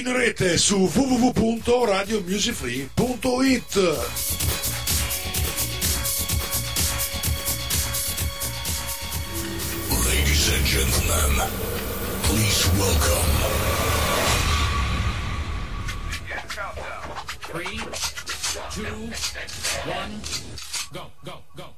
[0.00, 3.76] In rete su www.radiomusicfree.it.
[10.06, 11.50] Ladies and gentlemen,
[12.22, 13.28] please welcome.
[17.50, 17.82] Three,
[18.70, 19.10] two,
[19.84, 20.22] one,
[20.94, 21.74] go, go, go,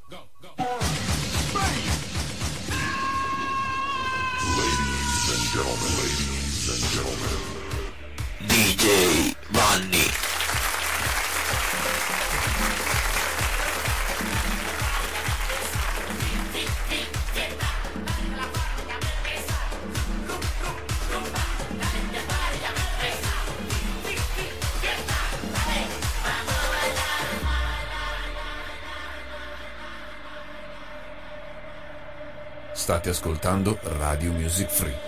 [33.23, 34.99] ascoltando Radio Music Free.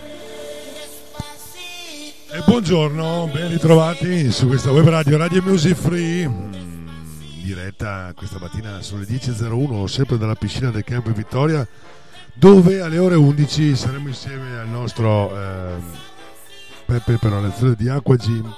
[2.30, 6.28] E buongiorno, ben ritrovati su questa web radio Radio Music Free.
[6.28, 6.52] mm,
[7.42, 11.66] diretta questa mattina sono le 10.01, sempre dalla piscina del campo Vittoria,
[12.34, 15.82] dove alle ore 11 saremo insieme al nostro ehm,
[16.86, 18.48] Peppe per una lezione di Acqua Gym,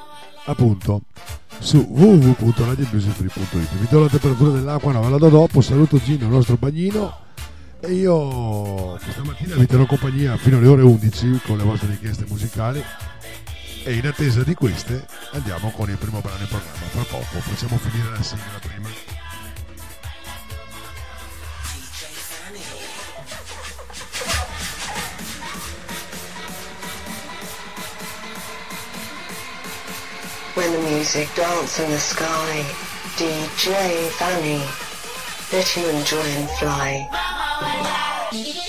[0.45, 1.01] appunto
[1.61, 3.79] su www.radiomusicfree.it.
[3.79, 5.63] Vi do la temperatura dell'acqua, no, ve la do dopo.
[5.63, 7.25] Saluto Gino, il nostro bagnino.
[7.87, 12.25] E io questa mattina vi terrò compagnia fino alle ore 11 con le vostre richieste
[12.27, 12.83] musicali.
[13.85, 16.87] E in attesa di queste andiamo con il primo brano in programma.
[16.91, 18.89] Fra poco facciamo finire la sigla prima.
[30.55, 32.65] When the music dance in the sky,
[33.17, 34.61] DJ Fanny,
[35.53, 38.66] let you enjoy and fly.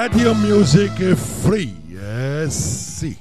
[0.00, 3.18] Radio Music Free eh sì.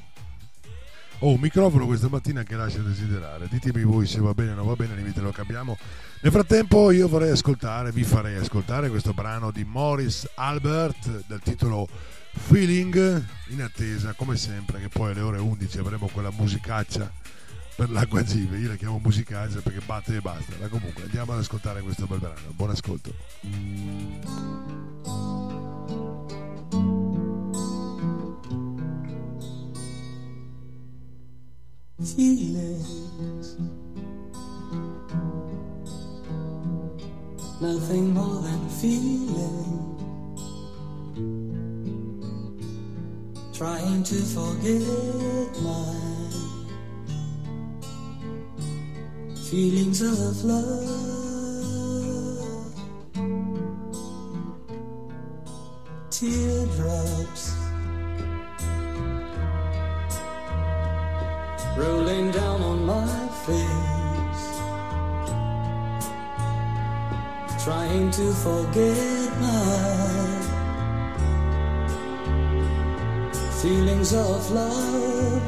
[1.21, 3.47] Ho un microfono questa mattina che lascia desiderare.
[3.49, 5.75] Ditemi voi se va bene o non va bene limite lo cambiamo
[6.21, 11.87] nel frattempo io vorrei ascoltare vi farei ascoltare questo brano di Morris Albert dal titolo
[12.33, 17.11] Feeling in attesa come sempre che poi alle ore 11 avremo quella musicaccia
[17.75, 21.39] per l'acqua Give, io la chiamo musicaccia perché batte e basta, ma comunque andiamo ad
[21.39, 23.13] ascoltare questo bel brano, buon ascolto.
[32.15, 33.57] Feelings.
[37.59, 39.97] Nothing more than feeling.
[43.53, 46.07] Trying to forget my
[49.49, 51.07] feelings of love.
[56.11, 57.56] Teardrops
[67.97, 70.41] trying to forget my
[73.61, 75.46] feelings of love.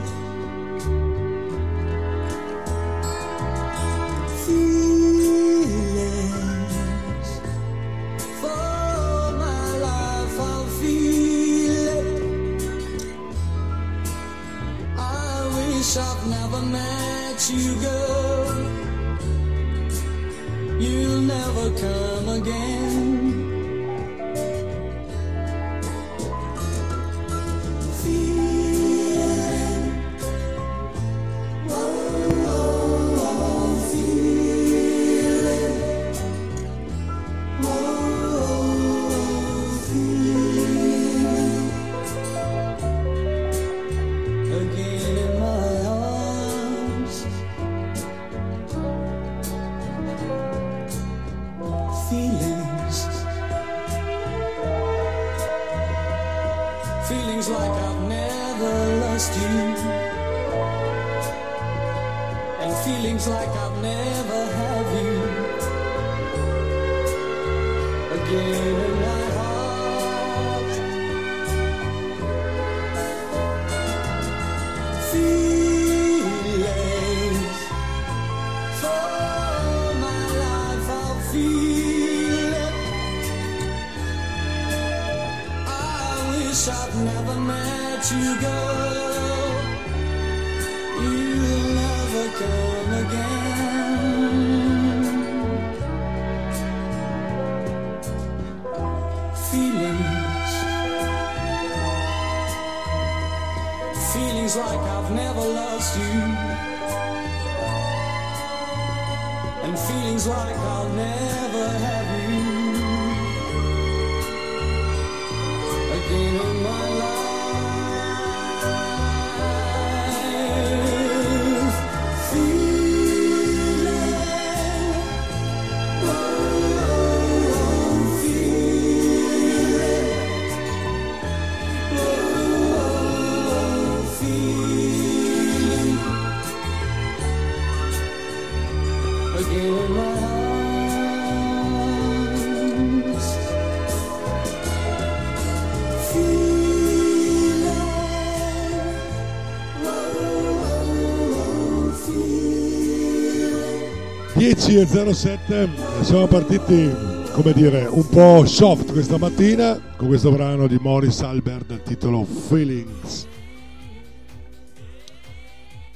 [154.69, 156.92] Energia 07, siamo partiti
[157.31, 162.24] come dire un po' soft questa mattina con questo brano di Morris Albert dal titolo
[162.24, 163.25] Feelings.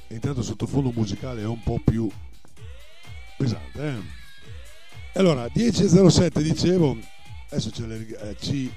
[0.08, 2.10] E intanto il sottofondo musicale è un po' più
[3.36, 3.80] pesante.
[3.80, 5.18] Eh?
[5.20, 6.98] Allora, 10.07 dicevo,
[7.50, 8.68] adesso le, eh, ci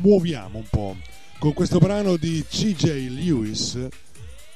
[0.00, 0.96] muoviamo un po'
[1.40, 3.88] con questo brano di CJ Lewis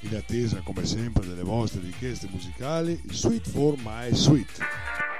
[0.08, 5.13] in attesa come sempre delle vostre richieste musicali, Sweet for My Sweet.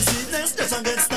[0.00, 1.09] See this, this, and this.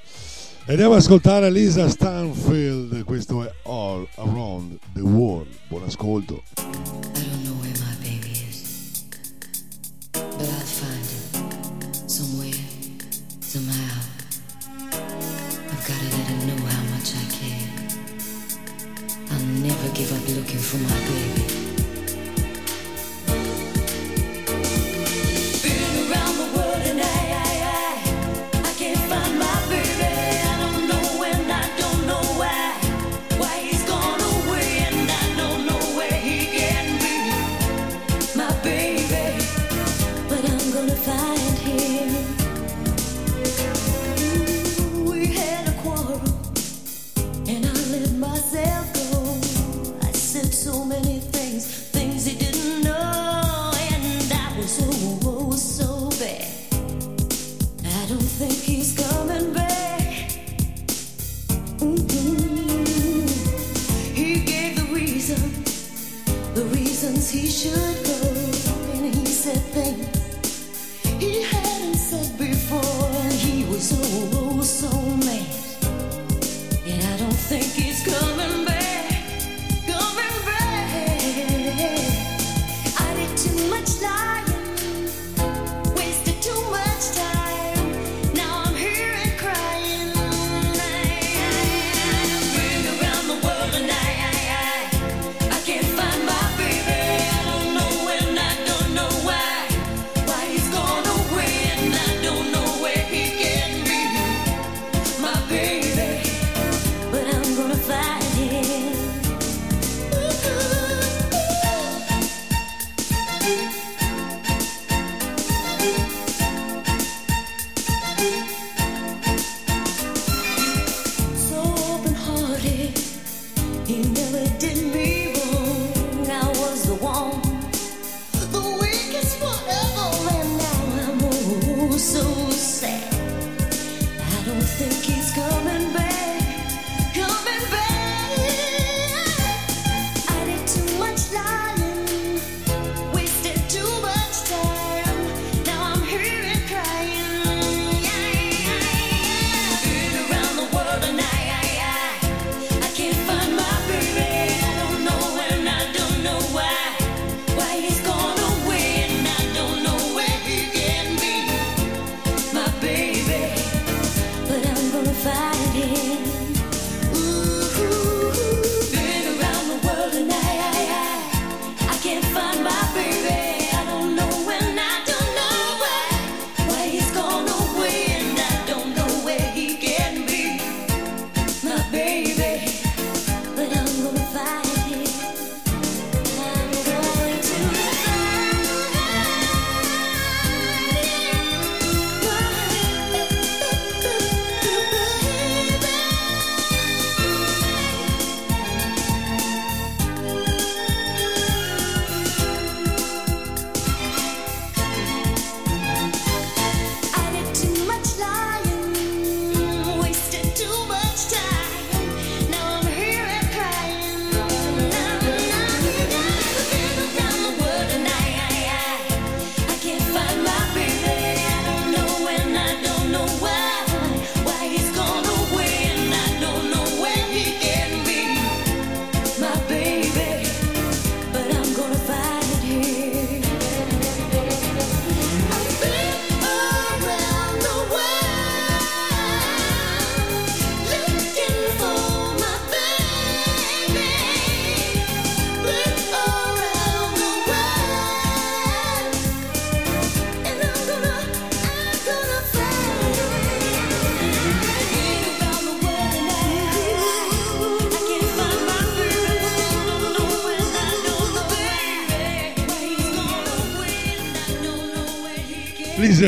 [0.65, 6.41] E andiamo ad ascoltare Lisa Stanfield, questo è All Around the World, buon ascolto.
[6.57, 9.05] I don't know where my baby is,
[10.11, 11.21] but I'll find him,
[12.07, 12.57] somewhere,
[13.41, 14.01] somehow.
[14.91, 17.69] I've gotta let him know how much I care.
[19.29, 21.58] I'll never give up looking for my baby.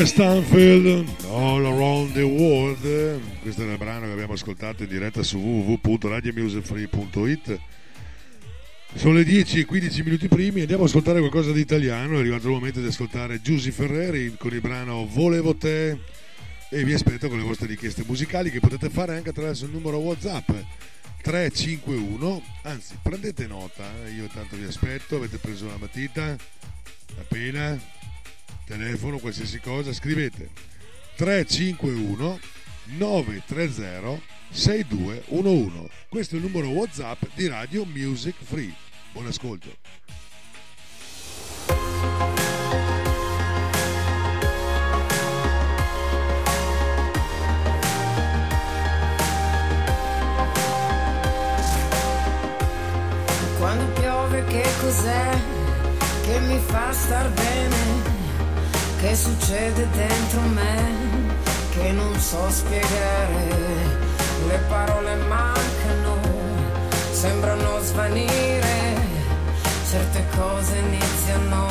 [0.02, 5.22] Laura Stanfield, All Around the World, questo è il brano che abbiamo ascoltato in diretta
[5.22, 7.60] su www.radiomusicfree.it
[8.96, 12.48] sono le 10 e 15 minuti primi, andiamo ad ascoltare qualcosa di italiano, è arrivato
[12.48, 15.96] il momento di ascoltare Giussi Ferreri con il brano Volevo te.
[16.68, 19.98] E vi aspetto con le vostre richieste musicali che potete fare anche attraverso il numero
[19.98, 20.50] Whatsapp
[21.22, 24.10] 351, anzi prendete nota, eh.
[24.10, 26.36] io tanto vi aspetto, avete preso la matita,
[27.14, 28.00] la pena
[28.64, 30.50] telefono, qualsiasi cosa, scrivete
[31.16, 32.38] 351
[32.96, 35.88] 930 6211.
[36.08, 38.74] Questo è il numero WhatsApp di Radio Music Free.
[39.12, 39.68] Buon ascolto.
[53.58, 55.40] Quando piove che cos'è
[56.24, 57.91] che mi fa star bene?
[59.02, 61.36] Che succede dentro me
[61.72, 63.48] che non so spiegare?
[64.46, 66.20] Le parole mancano,
[67.10, 68.94] sembrano svanire,
[69.90, 71.66] certe cose iniziano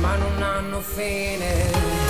[0.00, 2.03] ma non hanno fine.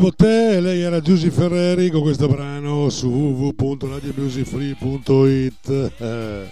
[0.00, 5.92] Volevo te, lei era Giusy Ferreri con questo brano su www.radiomusicfree.it.
[5.98, 6.50] Eh,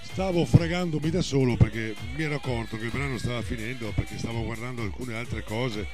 [0.00, 4.42] Stavo fregandomi da solo perché mi ero accorto che il brano stava finendo perché stavo
[4.44, 5.86] guardando alcune altre cose.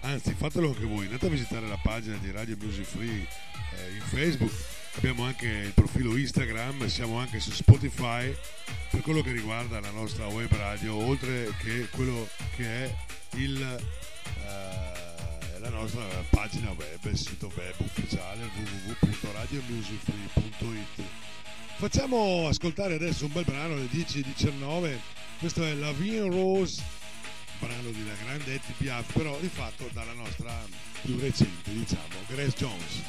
[0.00, 4.02] Anzi, fatelo anche voi, andate a visitare la pagina di Radio Music Free eh, in
[4.02, 4.50] Facebook.
[4.96, 8.34] Abbiamo anche il profilo Instagram, siamo anche su Spotify
[8.90, 12.92] per quello che riguarda la nostra web radio, oltre che quello che è
[13.36, 13.78] il eh,
[15.62, 18.50] la nostra pagina web, il sito web ufficiale
[18.88, 21.04] www.radiomusicfree.it.
[21.76, 24.98] Facciamo ascoltare adesso un bel brano alle 10.19.
[25.38, 26.82] Questo è La Vie Rose,
[27.60, 28.72] brano di una grande Etty
[29.12, 30.52] però rifatto dalla nostra
[31.02, 33.02] più recente, diciamo, Grace Jones.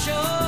[0.00, 0.39] show.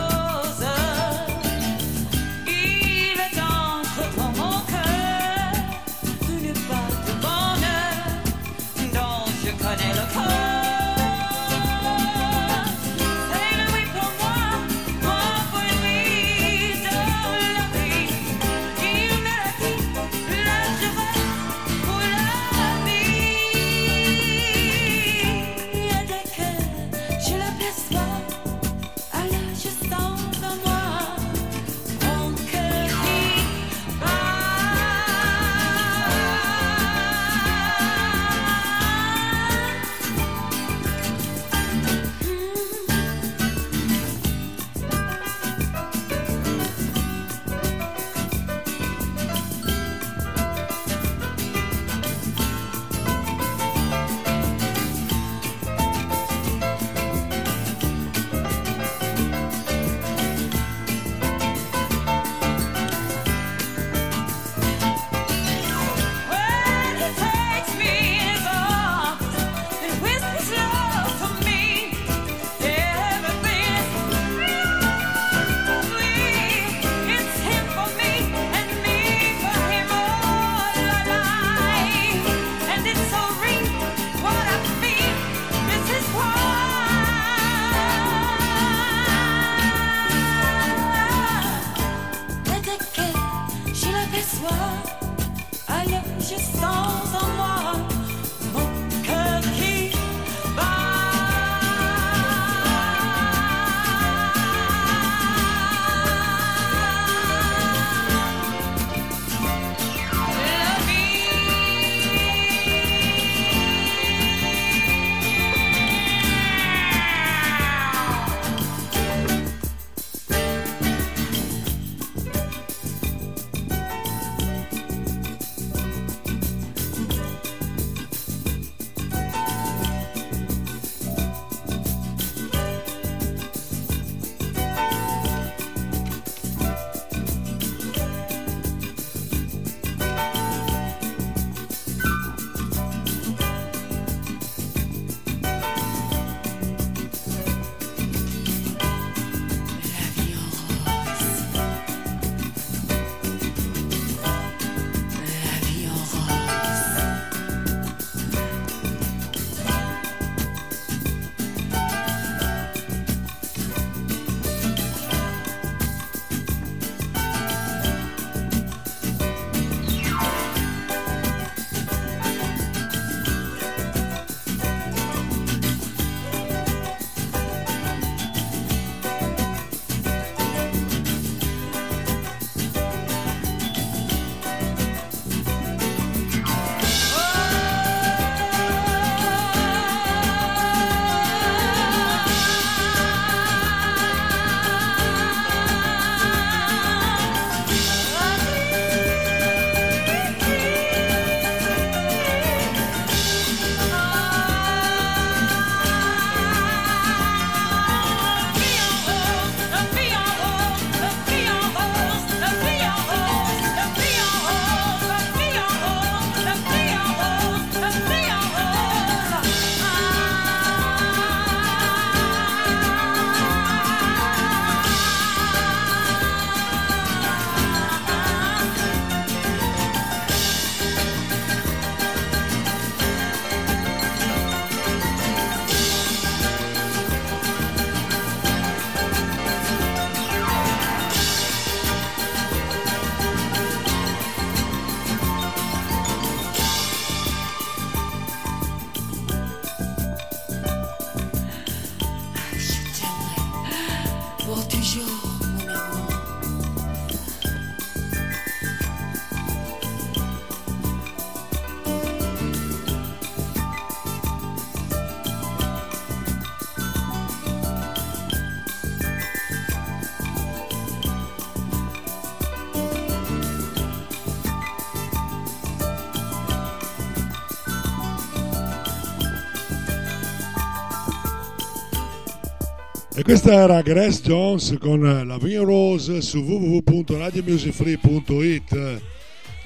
[283.23, 289.01] E questa era Grace Jones con la Vin Rose su www.radiomusicfree.it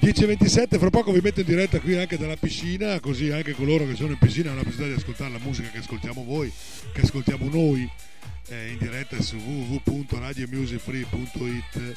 [0.02, 3.94] 10.27, fra poco vi metto in diretta qui anche dalla piscina, così anche coloro che
[3.94, 6.52] sono in piscina hanno la possibilità di ascoltare la musica che ascoltiamo voi,
[6.92, 7.90] che ascoltiamo noi
[8.48, 11.94] eh, in diretta su www.radiomusicfree.it.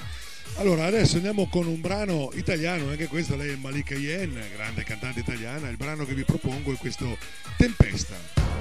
[0.60, 5.20] Allora, adesso andiamo con un brano italiano, anche questo lei è Malika Yen, grande cantante
[5.20, 7.18] italiana, il brano che vi propongo è questo
[7.58, 8.59] Tempesta.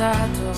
[0.00, 0.49] stato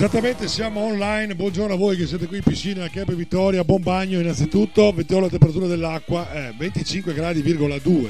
[0.00, 1.34] Esattamente, siamo online.
[1.34, 3.64] Buongiorno a voi che siete qui in piscina a Campo Vittoria.
[3.64, 4.92] Buon bagno innanzitutto.
[4.92, 8.08] Vediamo la temperatura dell'acqua, è 25 gradi,2.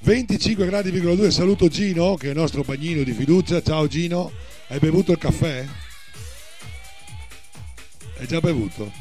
[0.00, 1.28] 25 gradi,2.
[1.30, 3.62] Saluto Gino, che è il nostro bagnino di fiducia.
[3.62, 4.30] Ciao Gino,
[4.66, 5.64] hai bevuto il caffè?
[8.18, 8.92] Hai già bevuto?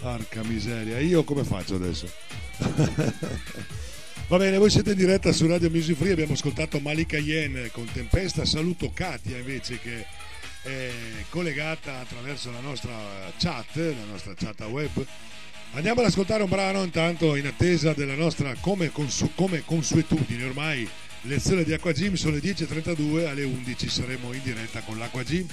[0.00, 2.08] Porca miseria, io come faccio adesso?
[4.28, 7.88] Va bene, voi siete in diretta su Radio Music Free, abbiamo ascoltato Malika Yen con
[7.92, 10.04] Tempesta, saluto Katia invece che
[11.30, 12.92] collegata attraverso la nostra
[13.38, 15.06] chat, la nostra chat web.
[15.72, 20.88] Andiamo ad ascoltare un brano intanto in attesa della nostra, come, consu- come consuetudine, ormai
[21.22, 25.46] lezione di Acqua Gym sono le 10.32, alle 11 saremo in diretta con l'Acqua Gym.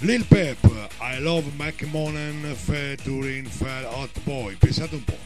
[0.00, 0.58] Lil Pep,
[1.00, 5.18] I Love McMonan, Featuring Fair Hot Boy, pensate un po',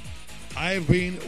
[0.55, 1.19] I've been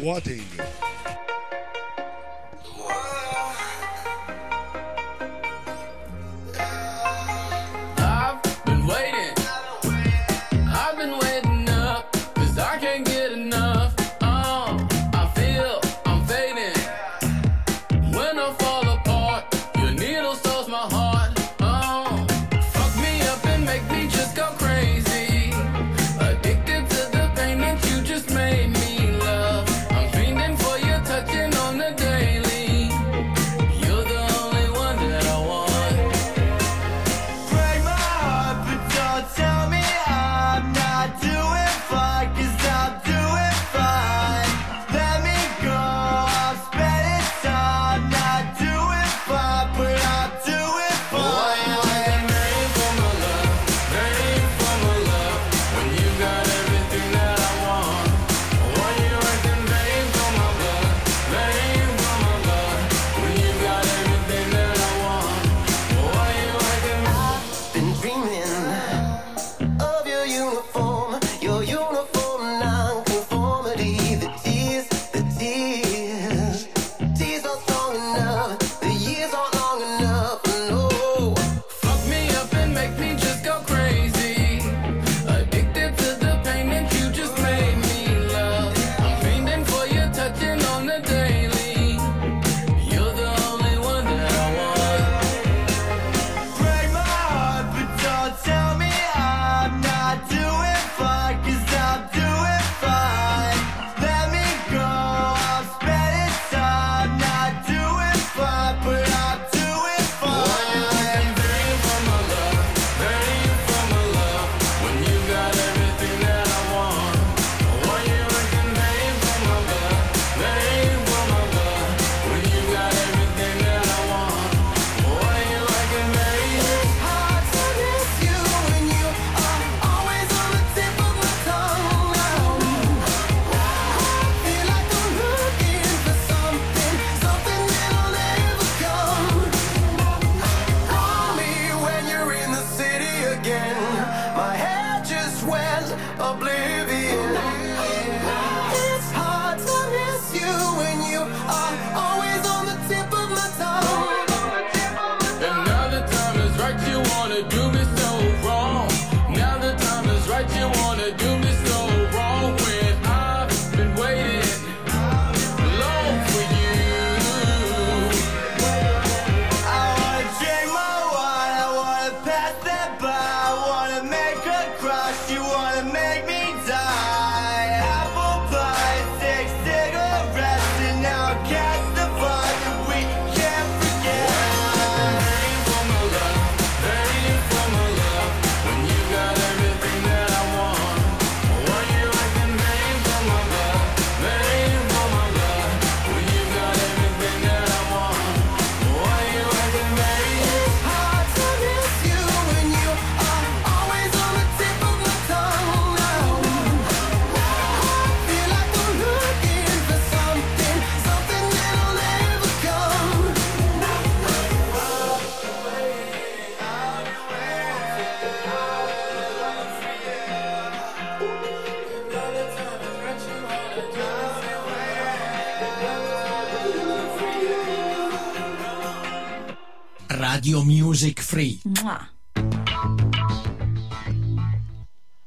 [231.65, 232.09] Mua.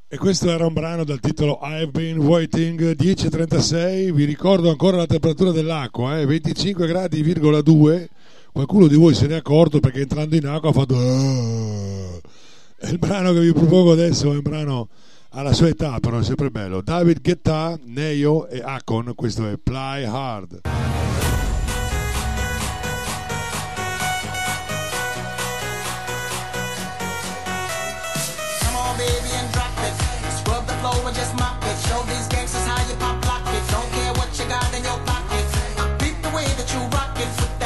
[0.07, 5.05] E questo era un brano dal titolo I've Been Waiting 10.36, vi ricordo ancora la
[5.05, 6.25] temperatura dell'acqua, eh?
[6.25, 8.05] 25 gradi,2,
[8.51, 10.95] qualcuno di voi se ne è accorto perché entrando in acqua ha fatto...
[10.97, 12.19] Ah".
[12.77, 14.89] E il brano che vi propongo adesso è un brano
[15.31, 16.81] alla sua età, però è sempre bello.
[16.81, 20.61] David Guetta, Neo e Akon, questo è Ply Hard.
[31.05, 31.77] were just mop it.
[31.87, 33.63] Show these gangsters how you pop lock it.
[33.69, 35.45] Don't care what you got in your pocket.
[35.77, 37.64] I beat the way that you rock it.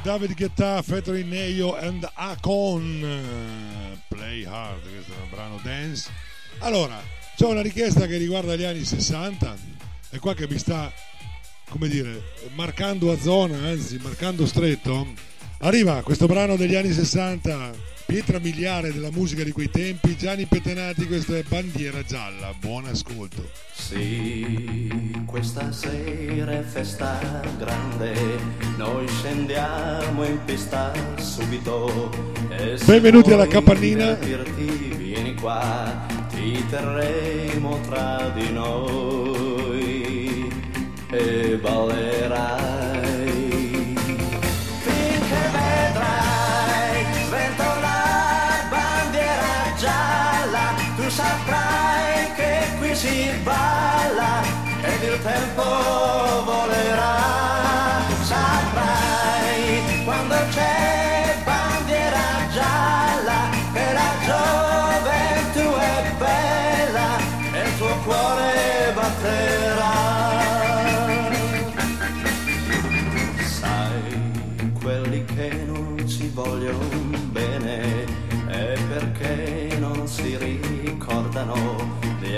[0.00, 6.10] David Guetta featuring Neo and Akon Play Hard questo è un brano dance.
[6.58, 7.00] Allora
[7.36, 9.56] c'è una richiesta che riguarda gli anni 60
[10.10, 10.92] è qua che mi sta
[11.68, 12.22] come dire
[12.54, 15.06] marcando a zona anzi marcando stretto.
[15.58, 17.72] Arriva questo brano degli anni 60
[18.12, 23.48] pietra miliare della musica di quei tempi, Gianni Petenati, questa è Bandiera Gialla, buon ascolto.
[23.72, 27.18] Sì, questa sera è festa
[27.56, 28.12] grande,
[28.76, 32.10] noi scendiamo in pista subito.
[32.84, 34.12] Benvenuti alla capannina.
[34.12, 40.50] Vieni qua, ti terremo tra di noi
[41.10, 43.11] e ballerai
[53.42, 54.42] balla
[54.82, 55.62] ed il tempo
[56.44, 57.16] volerà.
[58.22, 63.40] Saprai quando c'è bandiera gialla
[63.72, 67.08] che la gioventù è bella
[67.52, 69.61] e il tuo cuore batterà.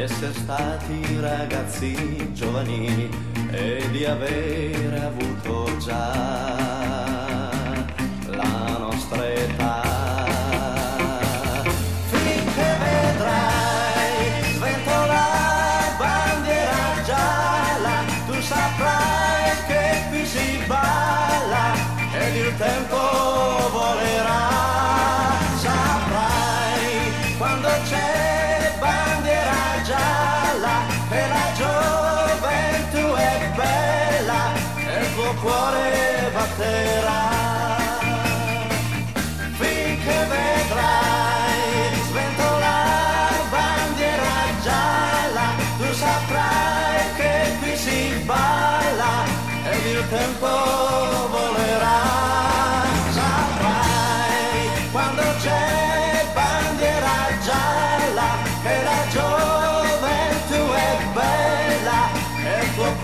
[0.04, 3.08] Essere stati ragazzi giovani
[3.50, 6.83] e di avere avuto già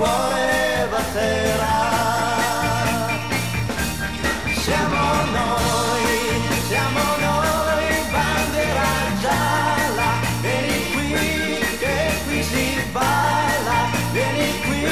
[0.01, 1.77] cuore batterà.
[4.65, 5.05] Siamo
[5.37, 6.09] noi,
[6.69, 8.89] siamo noi, bandiera
[9.21, 10.09] gialla,
[10.41, 11.13] vieni qui
[11.83, 13.79] che qui si balla,
[14.13, 14.85] vieni qui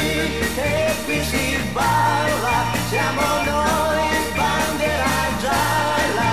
[0.55, 0.73] che
[1.07, 2.57] qui si balla,
[2.91, 6.31] siamo noi, bandiera gialla.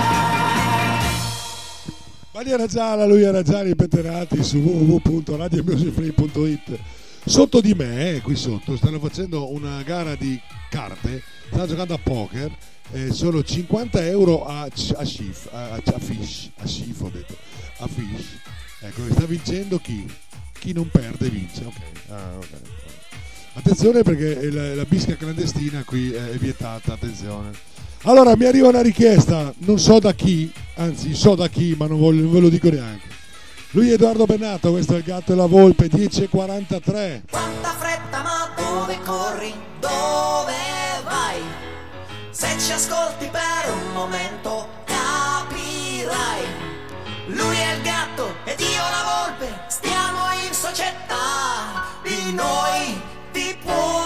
[2.30, 6.78] Bandiera gialla, lui era già ripeterati su www.radiomusicfree.it.
[7.28, 12.56] Sotto di me, qui sotto, stanno facendo una gara di carte, stanno giocando a poker,
[12.92, 17.36] eh, sono 50 euro a, a Shif, a, a, Fish, a Shif ho detto,
[17.78, 18.38] a Fish.
[18.80, 20.08] Ecco, sta vincendo chi?
[20.60, 21.76] Chi non perde vince, ok.
[22.10, 22.48] Ah, ok.
[23.54, 27.50] Attenzione perché la, la bisca clandestina qui è vietata, attenzione.
[28.02, 31.98] Allora mi arriva una richiesta, non so da chi, anzi so da chi, ma non,
[31.98, 33.08] voglio- non ve lo dico neanche.
[33.76, 37.24] Lui è Edoardo Bennato, questo è il gatto e la volpe, 10.43.
[37.30, 39.52] Quanta fretta, ma dove corri?
[39.80, 40.54] Dove
[41.04, 41.42] vai?
[42.30, 46.46] Se ci ascolti per un momento capirai.
[47.26, 51.84] Lui è il gatto ed io la volpe, stiamo in società.
[52.02, 52.98] Di noi
[53.32, 54.05] ti puoi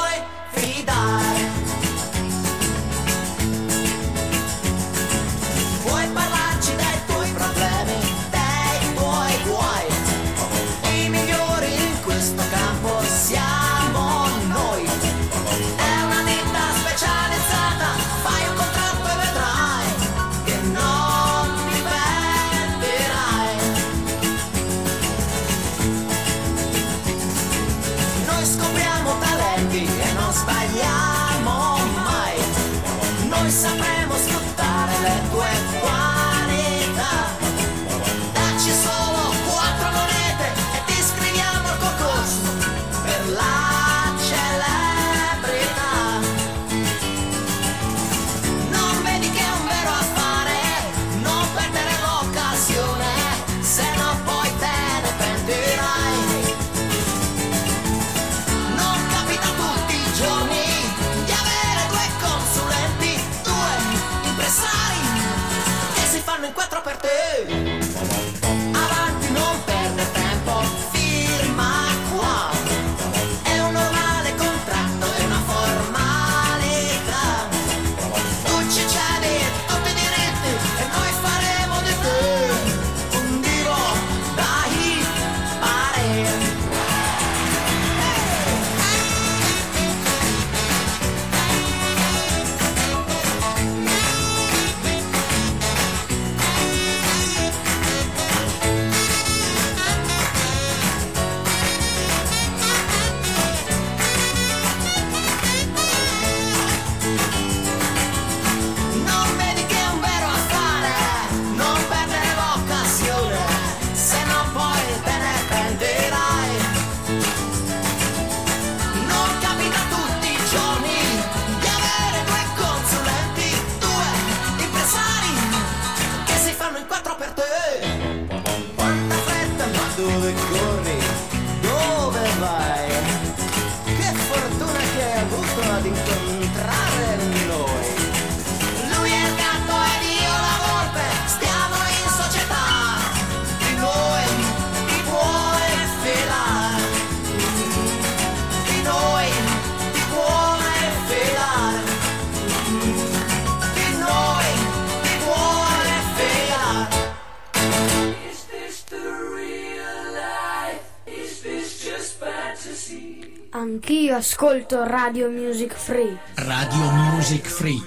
[164.21, 166.15] ascolto Radio Music Free.
[166.35, 167.81] Radio Music Free.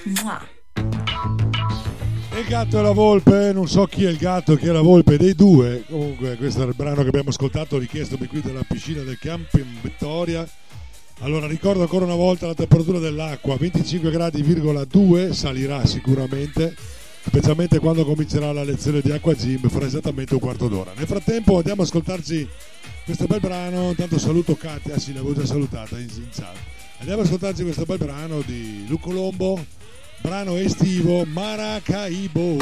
[2.32, 4.72] E il gatto e la volpe, non so chi è il gatto e chi è
[4.72, 5.84] la volpe dei due.
[5.88, 10.44] Comunque, questo è il brano che abbiamo ascoltato, richiesto qui dalla piscina del Camping Vittoria.
[11.20, 16.76] Allora, ricordo ancora una volta la temperatura dell'acqua: 25 gradi,2, salirà sicuramente,
[17.28, 20.94] specialmente quando comincerà la lezione di acqua gym fra esattamente un quarto d'ora.
[20.96, 22.50] Nel frattempo, andiamo ad ascoltarci
[23.06, 23.90] questo bel brano.
[23.90, 26.56] Intanto saluto Katia, sì, l'avevo già salutata in, in chat.
[27.00, 29.64] Andiamo ad ascoltarci questo bel brano di Luco Lombo,
[30.22, 31.26] brano estivo.
[31.26, 32.58] Maracaibo,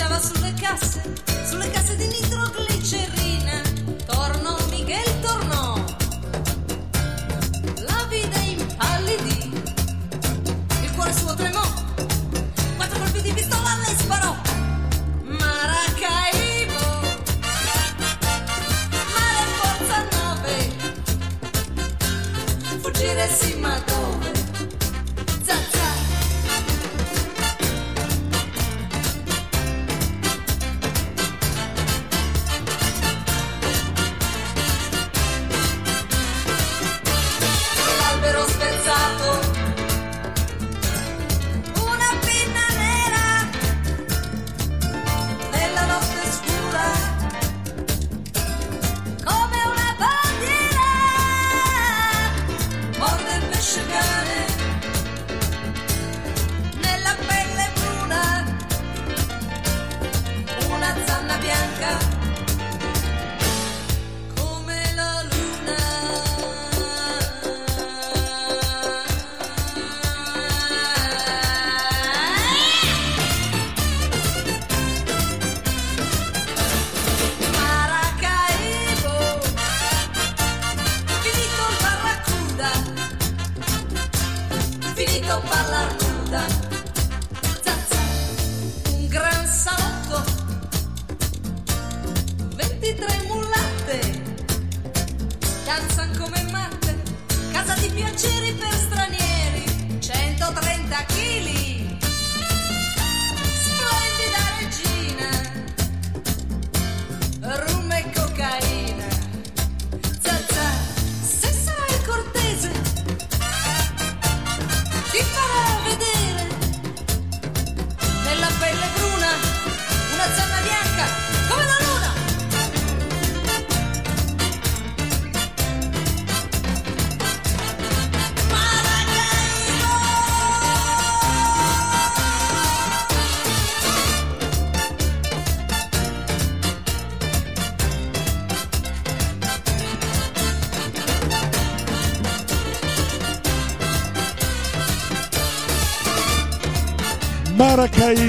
[0.00, 1.02] l'abbracciava sulle casse,
[1.44, 3.60] sulle casse di nitroglicerina.
[4.06, 5.74] Tornò Miguel, tornò.
[7.86, 9.52] La vide impallidì,
[10.82, 11.62] il cuore suo tremò,
[12.76, 14.36] quattro colpi di pistola le sparò.
[15.24, 17.00] Maracaibo,
[19.14, 20.72] mare forza nove,
[22.80, 23.78] fuggire sì ma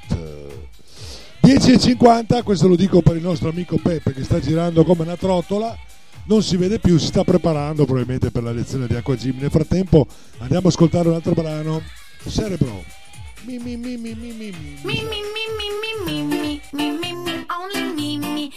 [1.43, 5.75] 10.50, questo lo dico per il nostro amico Peppe che sta girando come una trottola,
[6.25, 9.39] non si vede più, si sta preparando probabilmente per la lezione di Acqua Gym.
[9.39, 10.07] Nel frattempo
[10.39, 11.81] andiamo ad ascoltare un altro brano,
[12.29, 12.85] Cerebro.
[13.45, 14.79] Mi mi mi mi mi mi mi.
[14.83, 15.17] Me, me, me,
[15.57, 15.73] me,
[16.05, 17.15] me, me, me, me, me,
[18.19, 18.51] me,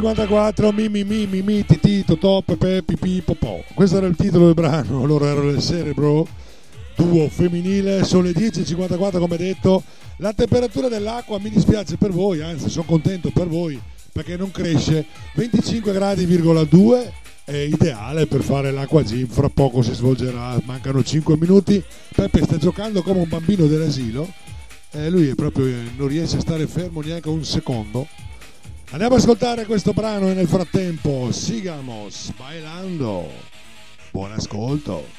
[0.00, 5.04] 10.54 Mimi Mimi Mi Titito Top Pepe Pipi Popò questo era il titolo del brano
[5.04, 6.26] loro erano il Cerebro
[6.98, 8.04] duo femminile.
[8.04, 9.82] Sono le 10.54 come detto.
[10.16, 13.80] La temperatura dell'acqua mi dispiace per voi anzi sono contento per voi
[14.10, 15.06] perché non cresce.
[15.34, 17.12] 25 gradi,2
[17.44, 21.82] è ideale per fare l'acqua gym fra poco si svolgerà mancano 5 minuti.
[22.14, 24.28] Peppe sta giocando come un bambino dell'asilo
[24.90, 28.08] e lui proprio non riesce a stare fermo neanche un secondo
[28.90, 33.28] Andiamo ad ascoltare questo brano e nel frattempo sigamos bailando.
[34.10, 35.17] Buon ascolto.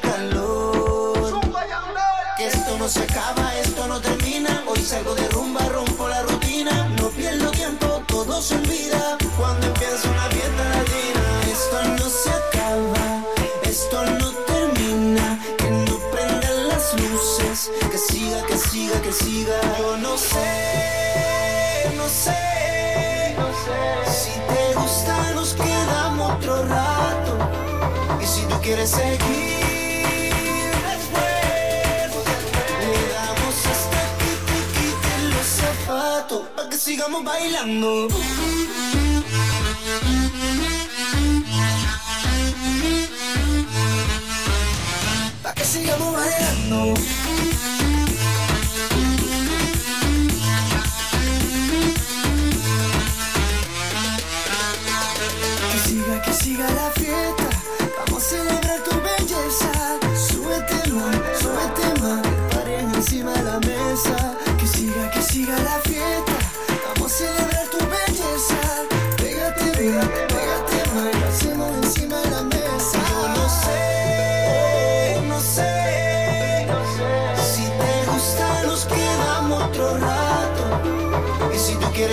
[0.00, 1.40] Calor.
[2.36, 4.62] Que esto no se acaba, esto no termina.
[4.66, 5.35] Hoy salgo de
[9.38, 11.40] cuando empieza una fiesta latina.
[11.50, 13.24] Esto no se acaba,
[13.62, 15.38] esto no termina.
[15.56, 19.58] Que no prendan las luces, que siga, que siga, que siga.
[19.78, 23.36] Yo no sé, no sé.
[24.06, 27.38] Si te gusta, nos quedamos otro rato.
[28.20, 29.75] Y si tú quieres seguir
[37.06, 38.08] Sigamos bailando.
[45.40, 47.25] Pa' que sigamos bailando.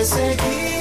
[0.04, 0.73] Seguir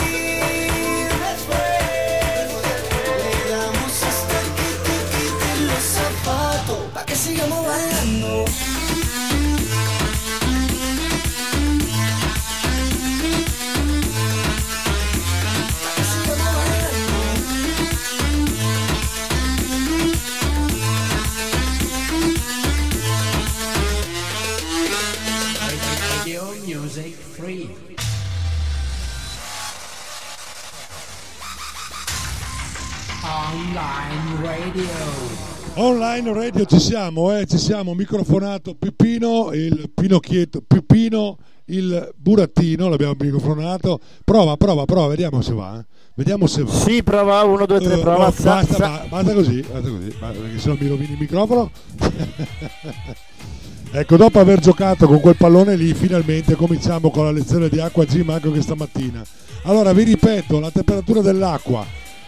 [35.93, 41.36] Online radio ci siamo, eh, ci siamo, microfonato Pipino, il Pinocchietto, Pipino,
[41.66, 44.01] il burattino, l'abbiamo microfonato.
[44.24, 45.78] Prova, prova, prova, vediamo se va.
[45.78, 45.84] eh.
[46.14, 46.72] Vediamo se va.
[46.72, 48.24] Sì, prova, uno, due, tre, Eh, prova.
[48.24, 51.18] no, za- basta, ba- basta così, basta così, basta, perché se no mi rovini il
[51.18, 51.70] microfono.
[53.93, 58.07] ecco, dopo aver giocato con quel pallone lì, finalmente cominciamo con la lezione di acqua
[58.07, 59.22] gym anche questa mattina.
[59.64, 61.84] Allora, vi ripeto, la temperatura dell'acqua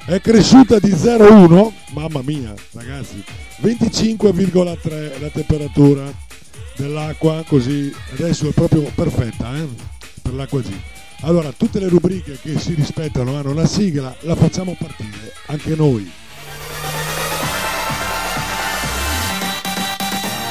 [0.07, 3.25] è cresciuta di 0,1, mamma mia, ragazzi,
[3.63, 6.13] 25,3 la temperatura
[6.77, 9.67] dell'acqua, così adesso è proprio perfetta eh,
[10.21, 10.79] per l'acqua gym.
[11.23, 16.11] Allora, tutte le rubriche che si rispettano hanno la sigla, la facciamo partire anche noi.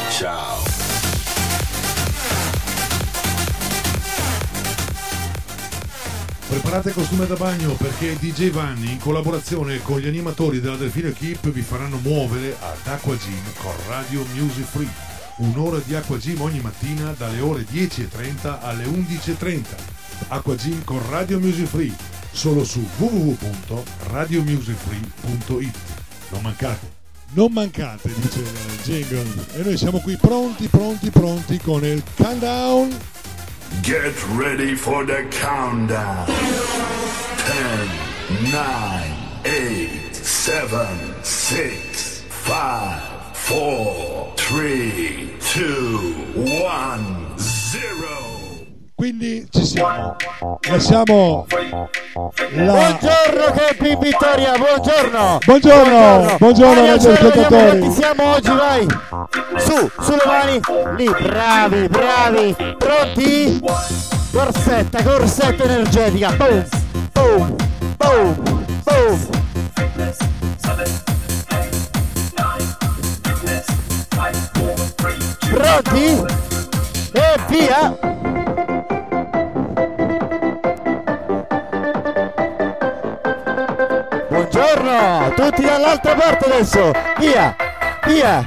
[0.10, 0.53] Ciao.
[6.54, 11.50] Preparate costume da bagno perché DJ Vanni in collaborazione con gli animatori della Delfino Equip
[11.50, 14.88] vi faranno muovere ad Aqua Gym con Radio Music Free.
[15.38, 19.64] un'ora di Acqua Gym ogni mattina dalle ore 10.30 alle 11.30.
[20.28, 21.92] Acqua Gym con Radio Music Free,
[22.32, 25.78] solo su www.radiomusicfree.it.
[26.30, 26.92] Non mancate.
[27.30, 29.26] Non mancate, dice il jingle.
[29.56, 32.96] E noi siamo qui pronti, pronti, pronti con il countdown.
[33.82, 36.28] Get ready for the countdown.
[36.28, 37.88] 10,
[38.52, 39.14] 9,
[39.46, 48.13] 8, 7, 6, 5, 4, 3, 2, 1, 0.
[49.04, 50.16] Quindi ci siamo.
[50.70, 51.90] Lasciamo la...
[52.54, 55.40] Buongiorno Campi Vittoria, buongiorno.
[55.44, 57.80] Buongiorno, buongiorno radio vediamo ascoltatori.
[57.80, 58.88] quanti siamo oggi, vai.
[59.58, 60.60] Su, sulle mani,
[60.96, 62.56] lì, bravi, bravi.
[62.78, 63.62] Pronti?
[64.32, 66.32] Corsetta, corsetta energetica.
[66.32, 66.66] Boom,
[67.12, 67.56] boom,
[67.98, 69.30] boom, boom.
[75.52, 76.26] Pronti?
[77.12, 78.43] E via!
[84.54, 85.34] Buongiorno!
[85.34, 86.92] Tutti dall'altra parte adesso!
[87.18, 87.56] Via!
[88.06, 88.44] Via!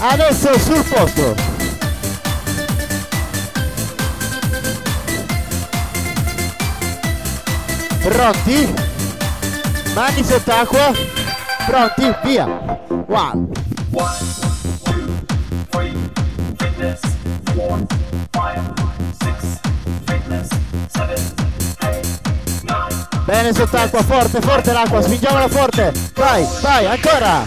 [0.00, 1.36] Adesso sul posto!
[8.02, 8.74] Pronti?
[9.94, 10.92] Mani sott'acqua?
[11.66, 12.14] Pronti?
[12.24, 12.46] Via!
[13.06, 13.48] One!
[23.28, 25.92] Bene sott'acqua, forte, forte l'acqua, spingiamola forte!
[26.14, 27.44] Vai, vai, ancora!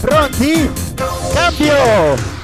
[0.00, 0.72] Pronti?
[1.32, 2.37] Cambio!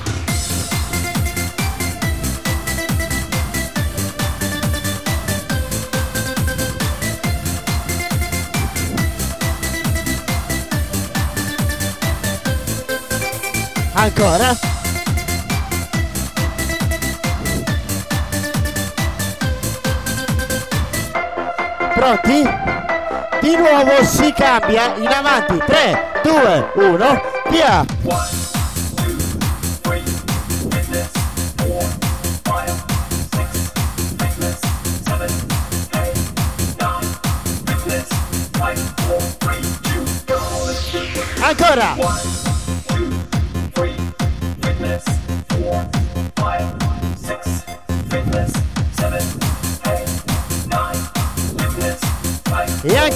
[14.05, 14.55] Ancora?
[21.95, 22.43] Pronti?
[23.41, 25.57] Di nuovo si cambia in avanti.
[25.57, 27.87] 3, 2, 1, via!
[41.41, 42.34] Ancora!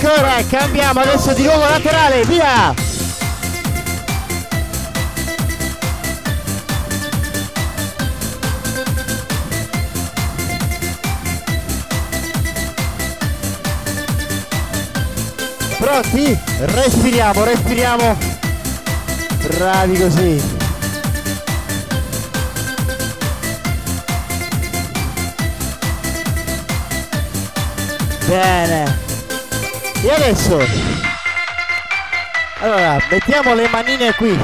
[0.01, 2.73] Ancora cambiamo adesso di nuovo laterale, via!
[15.79, 16.39] Pronti?
[16.61, 18.17] Respiriamo, respiriamo.
[19.57, 20.43] Bravi così.
[28.27, 29.08] Bene.
[30.01, 30.59] E adesso?
[32.61, 34.39] Allora, mettiamo le manine qui.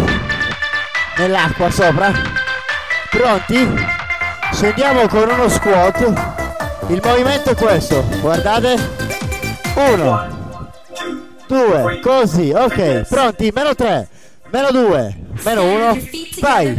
[1.17, 2.13] Nell'acqua sopra.
[3.11, 3.69] Pronti?
[4.53, 6.01] Scendiamo con uno squat.
[6.89, 8.05] Il movimento è questo.
[8.21, 8.77] Guardate.
[9.75, 10.71] Uno.
[11.47, 12.01] Due.
[12.01, 12.51] Così.
[12.53, 13.07] Ok.
[13.09, 13.53] Pronti?
[13.55, 14.09] Meno tre.
[14.51, 15.17] Meno due.
[15.45, 15.99] Meno uno.
[16.41, 16.75] Vai.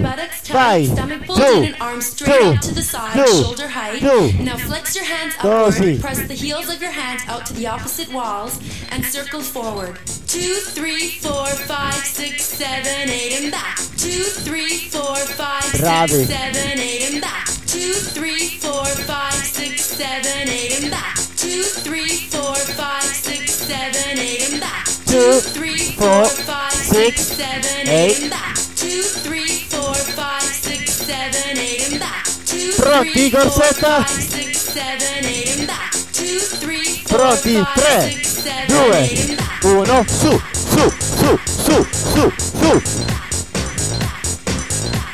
[0.48, 0.86] Vai.
[0.86, 0.94] Two.
[0.96, 2.58] Two.
[2.62, 3.56] Two.
[4.00, 4.44] Two.
[4.44, 8.12] Now flex your hands upward, press the heels of your hands out to the opposite
[8.14, 8.60] walls,
[8.92, 9.98] and circle forward.
[10.28, 13.78] Two, three, four, five, six, seven, eight, and back.
[13.98, 16.10] Two, three, four, five, Bravi.
[16.26, 17.46] six, seven, eight, and back.
[17.68, 21.16] Two, three, four, five, six, seven, eight, and back.
[21.38, 24.86] Two, three, four, five, six, seven, eight, and back.
[25.06, 28.22] Two, three, four, five, six, seven, eight.
[28.22, 28.56] and back.
[28.76, 29.35] Two, three,
[36.60, 37.56] three, four, Pronti?
[37.56, 39.64] five, 3, six, seven, 2, eight, and back.
[39.64, 42.82] 1, su, su, su, su, su, su.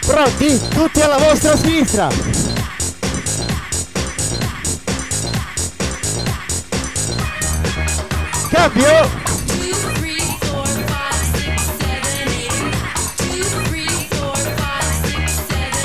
[0.05, 0.59] Pronti?
[0.69, 2.09] Tutti alla vostra sinistra.
[8.49, 9.19] Cambio.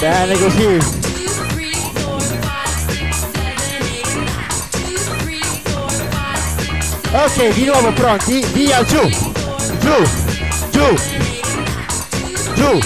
[0.01, 0.96] Bene così.
[7.19, 8.45] Ok, di nuovo pronti?
[8.53, 9.01] Via, giù,
[9.81, 10.05] giù,
[10.71, 10.95] giù,
[12.55, 12.79] giù.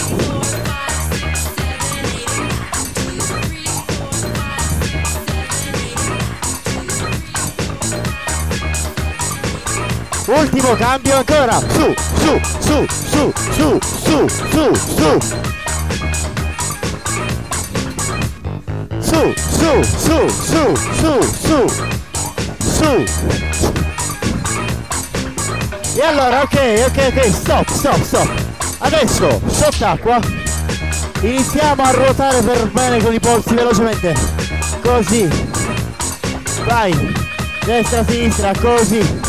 [10.27, 15.19] Ultimo cambio ancora, su, su, su, su, su, su, su, su.
[19.01, 21.69] Su, su, su, su, su, su.
[22.79, 23.80] Su.
[26.01, 28.29] E allora, ok, ok, ok, stop, stop, stop.
[28.79, 30.19] Adesso, sott'acqua,
[31.21, 34.15] iniziamo a ruotare per bene con i polsi velocemente.
[34.81, 35.29] Così.
[36.65, 37.15] Vai.
[37.67, 39.21] Destra, sinistra, così.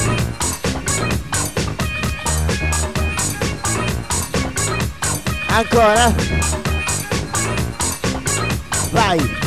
[5.50, 6.14] Ancora.
[8.92, 9.41] Vai.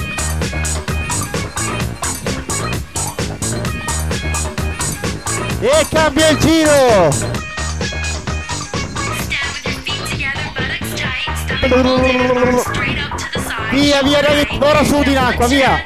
[5.66, 7.08] E cambia il giro.
[13.70, 15.84] Via, via, via, ora su in acqua, via.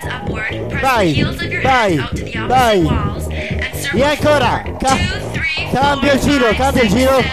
[0.80, 1.22] Vai,
[1.62, 1.96] vai,
[2.46, 2.86] vai.
[3.94, 4.62] E ancora.
[4.78, 4.98] Ca-
[5.72, 7.24] cambia il giro, cambia il giro.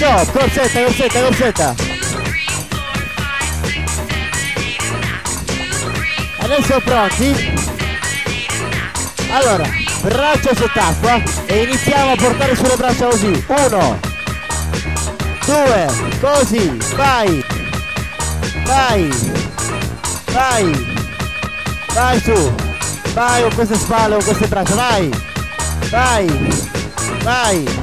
[0.00, 1.74] Stop, corsetta, corsetta, corsetta.
[6.38, 7.54] Adesso pronti?
[9.30, 9.68] Allora,
[10.00, 13.44] braccia sott'acqua e iniziamo a portare sulle braccia così.
[13.46, 14.00] Uno,
[15.44, 15.86] due,
[16.18, 17.44] così, vai,
[18.64, 19.08] vai,
[20.32, 20.86] vai,
[21.92, 22.54] vai su,
[23.12, 25.10] vai con queste spalle, con queste braccia, vai,
[25.90, 26.26] vai,
[27.22, 27.79] vai.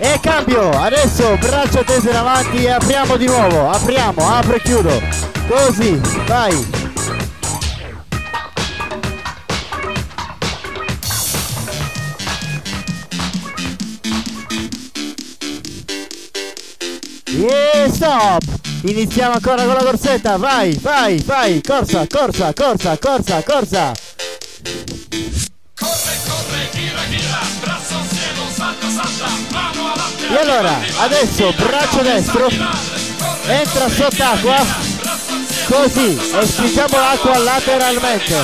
[0.00, 5.02] E cambio, adesso braccia tese in avanti e apriamo di nuovo, apriamo, apro e chiudo,
[5.48, 6.66] così, vai.
[17.24, 18.42] E stop!
[18.82, 23.92] Iniziamo ancora con la corsetta, vai, vai, vai, corsa, corsa, corsa, corsa, corsa.
[30.30, 32.48] E allora, adesso braccio destro,
[33.46, 34.62] entra sott'acqua,
[35.66, 38.36] così, e spingiamo l'acqua lateralmente.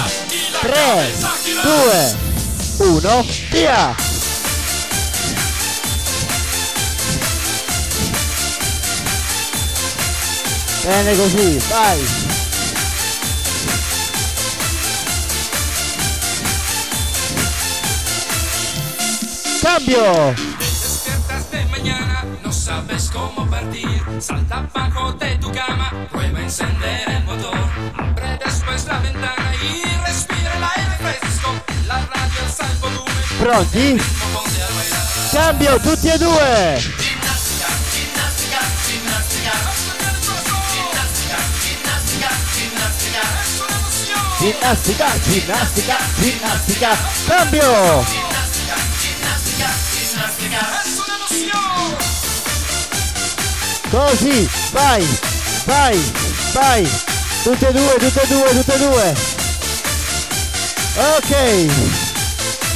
[0.60, 1.12] 3,
[1.62, 2.16] 2,
[2.78, 3.94] 1, via!
[10.84, 12.06] Bene così, vai!
[19.60, 20.53] ¡Cambio!
[22.64, 24.00] Sabes cómo partir.
[24.20, 27.58] Salta bajo de tu cama, prueba a encender el motor.
[27.98, 31.52] Abre después la ventana y respira el aire fresco.
[31.86, 33.14] La radio alza el volumen.
[33.38, 33.98] Pronti?
[35.30, 36.80] Cambio, tutti e due!
[44.38, 46.96] Ginnastica, ginnastica, ginnastica,
[47.26, 48.24] cambio!
[53.94, 55.06] Così, vai,
[55.66, 56.12] vai,
[56.52, 56.90] vai,
[57.44, 59.14] tutte e due, tutte e due, tutte e due.
[60.96, 61.70] Ok,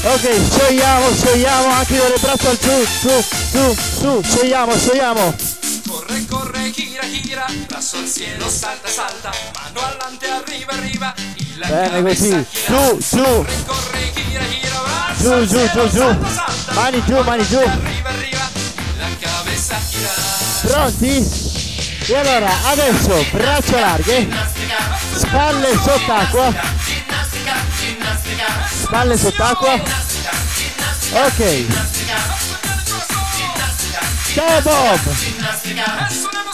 [0.04, 5.34] ok, sciogliamo, sciogliamo anche con le braccia giù, su, su, su, sciogliamo, sciogliamo.
[5.88, 11.66] Corre, corre, gira, gira, brazo al cielo, salta, salta, mano adelante, arriba, arriba, y la
[11.66, 15.98] Bene così, su, su, Corre, corre, gira, gira, brazo giù, al giù, cielo, giù, giù,
[15.98, 17.58] salta, salta, mani giù, mani giù.
[17.58, 20.37] arriba, y la cabeza gira.
[20.60, 21.56] Pronti?
[22.06, 24.28] E allora, adesso braccia larghe,
[25.14, 26.52] spalle sott'acqua,
[28.82, 29.80] spalle sott'acqua,
[31.12, 31.66] ok.
[34.34, 35.00] Ciao Bob!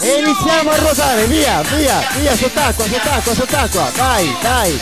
[0.01, 4.81] E iniziamo a ruotare, via, via, via, sott'acqua, sott'acqua, sott'acqua, vai, vai.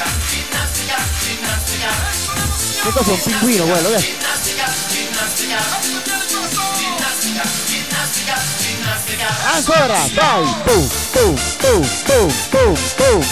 [2.84, 4.23] Che cosa, un pinguino quello, che?
[9.56, 13.26] Ancora, vai, boom, boom, boom, boom, boom, boom.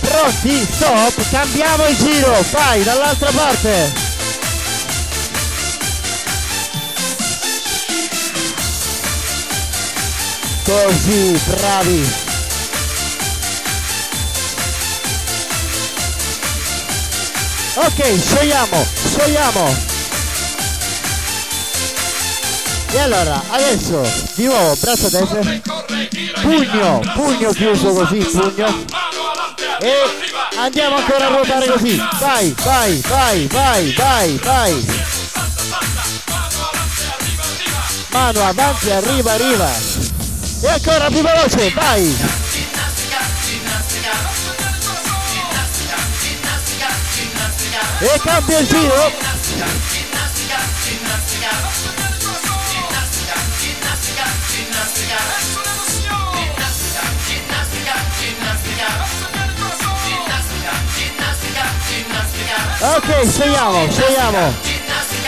[0.00, 3.92] Pronti, stop, cambiamo il giro, vai dall'altra parte.
[10.64, 12.24] Così, bravi.
[17.76, 19.95] Ok, sciogliamo, sciogliamo.
[22.92, 24.02] E allora, adesso,
[24.34, 25.40] di nuovo, braccio destra.
[26.40, 28.84] Pugno, pugno chiuso così, pugno.
[29.80, 29.92] E
[30.58, 31.96] andiamo ancora a ruotare così.
[32.18, 34.86] Vai, vai, vai, vai, vai, vai.
[38.10, 39.70] Mano avanti, arriva, arriva.
[40.62, 42.16] E ancora più veloce, vai.
[47.98, 49.12] E cambia il giro.
[62.78, 64.52] Ok, scegliamo, scegliamo.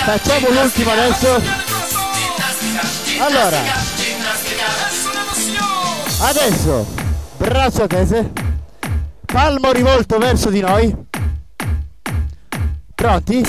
[0.04, 1.42] Facciamo l'ultimo adesso.
[3.20, 3.62] Allora,
[6.20, 6.86] adesso,
[7.36, 8.32] braccio tese,
[9.24, 10.94] palmo rivolto verso di noi.
[12.94, 13.44] Pronti?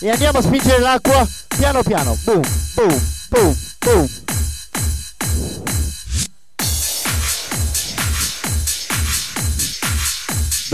[0.00, 2.16] E andiamo a spingere l'acqua piano piano.
[2.24, 2.42] Boom,
[2.74, 3.00] boom,
[3.30, 4.23] boom, boom.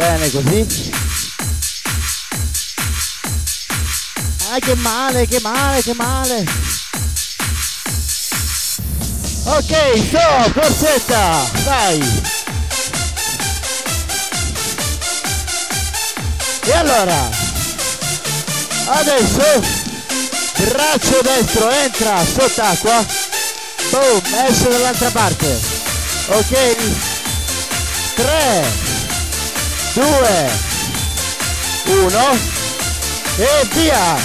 [0.00, 0.90] Bene così.
[4.50, 6.44] Ah, che male, che male, che male.
[9.44, 9.74] Ok,
[10.08, 12.22] stop, corsetta, dai.
[16.62, 17.28] E allora,
[18.86, 19.60] adesso,
[20.56, 23.04] braccio destro entra sott'acqua,
[23.90, 25.60] boom, esce dall'altra parte.
[26.28, 26.76] Ok,
[28.14, 28.89] 3,
[29.92, 30.04] 2,
[31.86, 32.20] 1
[33.38, 34.16] e via!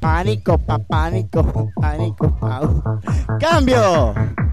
[0.00, 2.82] Panico, pa, panico, panico, pau.
[3.38, 4.47] Cambio!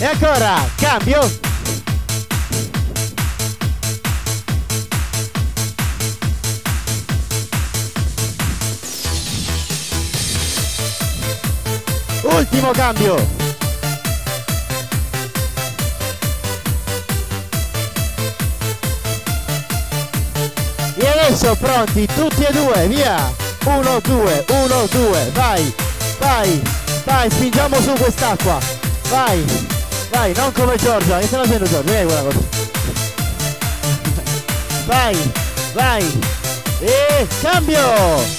[0.00, 1.20] E ancora, cambio!
[12.22, 13.16] Ultimo cambio!
[20.96, 23.30] E adesso pronti tutti e due, via!
[23.66, 25.74] Uno, due, uno, due, vai,
[26.18, 26.62] vai,
[27.04, 28.58] vai, spingiamo su quest'acqua,
[29.10, 29.44] vai,
[30.10, 31.90] vai, non come Giorgio, che stai facendo Giorgio?
[31.90, 32.38] Vieni quella cosa.
[34.86, 35.32] Vai,
[35.72, 36.20] vai,
[36.80, 38.38] e cambio!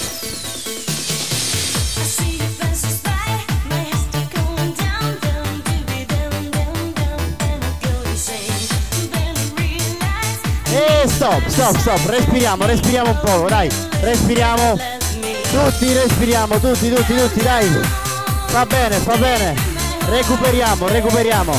[10.74, 13.70] E stop, stop, stop, respiriamo, respiriamo un po', dai,
[14.02, 14.78] respiriamo.
[15.52, 17.70] Tutti respiriamo, tutti, tutti, tutti, dai.
[18.52, 19.71] Va bene, va bene.
[20.08, 21.54] Recuperiamo, recuperiamo.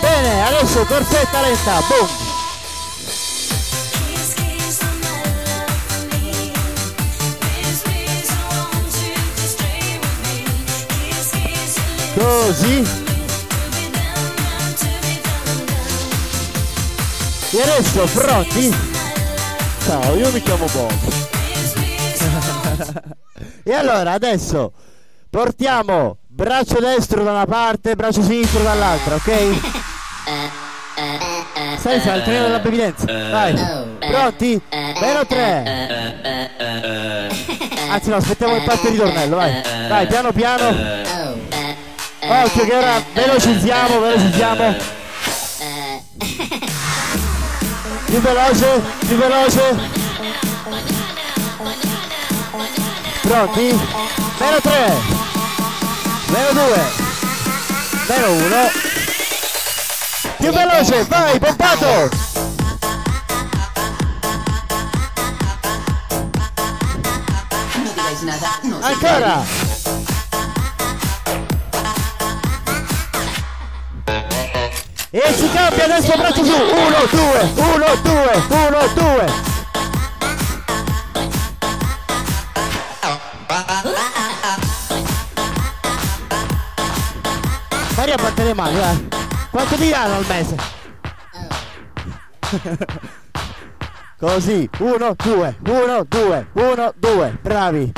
[0.00, 2.08] Bene, adesso corsetta lenta, boom.
[12.14, 13.08] Così.
[17.52, 18.74] E adesso pronti?
[19.84, 21.29] Ciao, io mi chiamo Bob.
[23.70, 24.72] E allora adesso
[25.30, 29.60] portiamo braccio destro da una parte, braccio sinistro dall'altra, ok?
[31.78, 33.04] Senza il treno della previdenza.
[33.06, 33.54] Vai.
[33.98, 34.60] Pronti?
[35.00, 35.86] Meno tre.
[37.90, 39.62] Anzi no, aspettiamo il parte di ritornello, vai.
[39.88, 40.66] Vai, piano piano.
[42.22, 44.74] Occhio che ora velocizziamo, velocizziamo.
[48.06, 50.49] Più veloce, più veloce.
[53.30, 53.80] Pronti?
[54.40, 54.92] Meno 3.
[56.26, 56.92] Meno 2.
[58.08, 58.70] Meno 1.
[60.36, 62.08] Più veloce, vai, pompato!
[68.80, 69.44] Ancora!
[75.10, 76.50] E si cambia adesso braccio su!
[76.50, 76.66] 1,
[77.12, 79.49] 2, 1, 2, 1, 2!
[88.00, 89.08] Fai a battere le mani, dai!
[89.50, 90.56] Quanto ti danno al mese?
[94.18, 97.92] Così, 1, 2, 1, 2, 1, 2, bravi!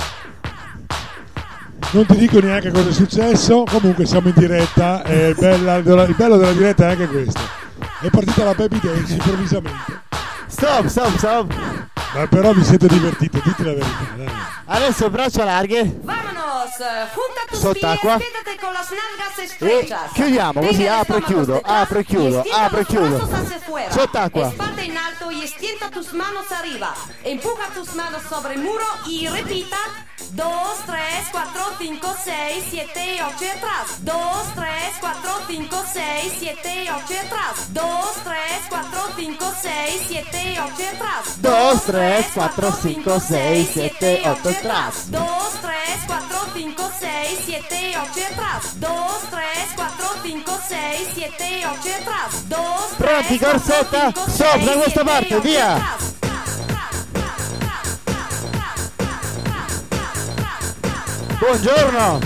[1.93, 6.15] Non ti dico neanche cosa è successo, comunque siamo in diretta e il, bella- il
[6.17, 7.41] bello della diretta è anche questo.
[8.01, 10.01] È partita la baby dance improvvisamente.
[10.53, 11.55] Stop, stop, stop!
[12.15, 14.07] Ma però mi sento divertito, dite la verità.
[14.17, 14.29] dai.
[14.67, 15.99] Adesso braccia larghe.
[16.03, 16.79] Vámonos!
[16.79, 18.17] eh, junta tus Sott'acqua.
[18.19, 22.81] pies, quédate con las nalgas E chiudiamo così, apro e chiudo, apro e chiudo, apro
[22.81, 23.29] e chiudo.
[23.91, 24.49] Sott'acqua.
[24.49, 26.95] Espalda en alto y extienda tus manos arriba.
[27.25, 29.77] Empuja tus manos sobre el muro y repita.
[30.35, 30.45] 2,
[30.87, 33.99] 3, 4, 5, 6, 7, 8 atrás.
[34.01, 37.69] 2, 3, 4, 5, 6, 7, 8 atrás.
[37.73, 41.43] 2, 3, 4, 5, 6, 7, 8 atrás.
[41.43, 45.11] 2, 3, 4, 5, 6, 7, 8 atrás.
[45.11, 48.81] 2, 3, 4, 5, 6, 7, 8 atrás.
[48.81, 52.49] 2, 3, 4, 5, 6, 7, 8 atrás.
[52.49, 56.22] 2, Pronti, corsetta, sopra questa parte, via!
[61.43, 62.21] Buongiorno!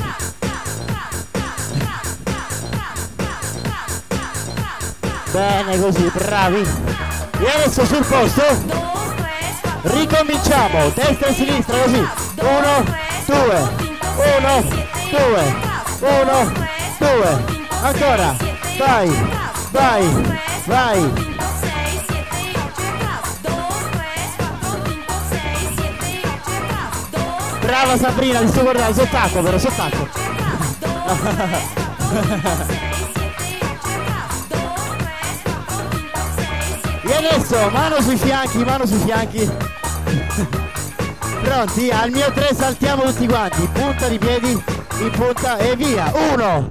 [5.33, 6.69] Bene così, bravi!
[7.39, 8.45] E adesso sul posto
[9.85, 12.07] ricominciamo, destra e sinistra così.
[12.41, 12.85] Uno,
[13.25, 13.69] due,
[14.37, 14.63] uno,
[15.09, 15.55] due,
[16.01, 16.53] uno,
[16.99, 17.45] due.
[17.81, 18.37] Ancora,
[18.77, 19.09] vai,
[19.71, 21.26] vai, vai.
[27.67, 30.09] Brava Sabrina, ti sto guardando, sott'acqua però, sott'acqua.
[37.03, 39.51] E adesso mano sui fianchi, mano sui fianchi.
[41.43, 41.91] Pronti?
[41.91, 43.69] Al mio 3 saltiamo tutti quanti.
[43.73, 44.63] Punta di piedi,
[44.99, 46.13] in punta e via.
[46.33, 46.71] Uno,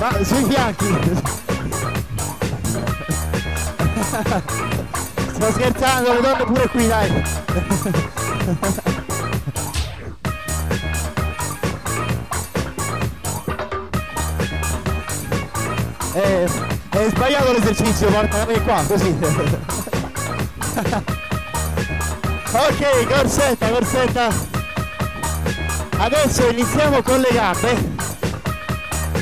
[0.00, 0.98] ma sui fianchi.
[5.32, 7.24] Sto scherzando, le donne pure qui, dai.
[16.16, 16.48] Eh,
[16.88, 19.14] è sbagliato l'esercizio, portami qua, così.
[22.52, 24.28] ok, corsetta, corsetta.
[25.98, 27.76] Adesso iniziamo con le gambe.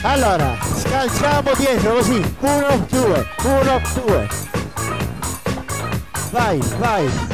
[0.02, 2.36] Allora, scalciamo dietro così.
[2.38, 4.28] Uno, due, uno, due.
[6.30, 7.33] Vai, vai.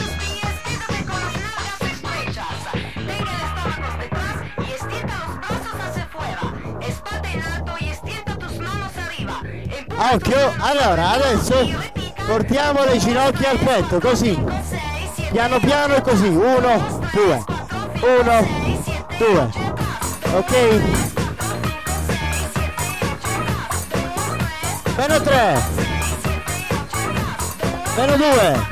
[10.02, 11.68] Occhio, allora adesso
[12.26, 14.34] portiamo le ginocchia al petto, così.
[15.30, 16.26] Piano piano e così.
[16.26, 17.44] Uno, due.
[18.00, 18.46] Uno,
[19.18, 19.50] due.
[20.32, 20.80] Ok?
[24.96, 25.62] Meno tre.
[27.96, 28.66] Meno due.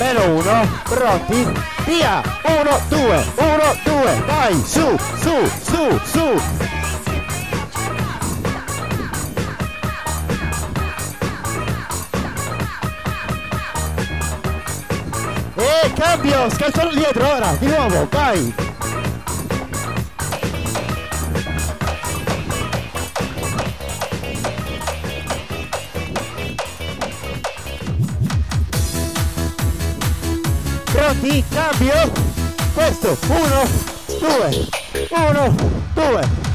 [0.00, 0.80] Meno uno.
[0.82, 1.52] Pronti?
[1.86, 2.20] Via!
[2.42, 4.22] Uno, due, uno, due.
[4.26, 6.77] Vai, su, su, su, su.
[15.94, 18.54] Cambio, scalciano dietro ora, di nuovo, vai!
[30.84, 31.44] Pronti?
[31.48, 32.12] Cambio!
[32.74, 33.62] Questo, uno,
[34.18, 34.68] due,
[35.10, 35.54] uno,
[35.94, 36.47] due.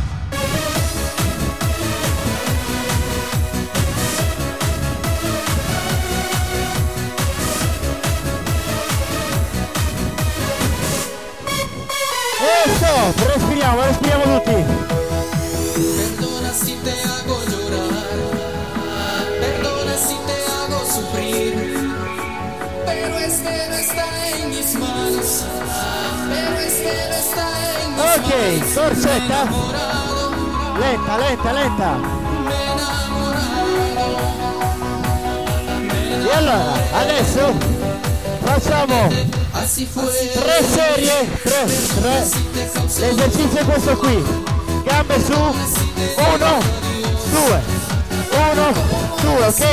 [12.84, 14.66] Stop, respiriamo, respiriamo tutti.
[15.96, 18.08] Perdona si te hago llorar,
[19.40, 21.54] perdona si te hago sufrir,
[22.86, 24.06] pero es que no está
[24.38, 25.46] en mis manos,
[26.28, 27.48] pero es que no está
[27.84, 28.30] en mis Ok,
[28.76, 29.42] corsetta.
[30.82, 31.90] Lenta, lenta, lenta.
[36.26, 37.46] E allora, adesso
[38.44, 41.66] facciamo tre serie, tre,
[42.02, 42.28] tre.
[43.00, 44.24] L'esercizio è questo qui.
[44.84, 46.62] Gambe su, uno,
[47.32, 47.62] due,
[48.32, 48.74] uno,
[49.22, 49.64] due, ok?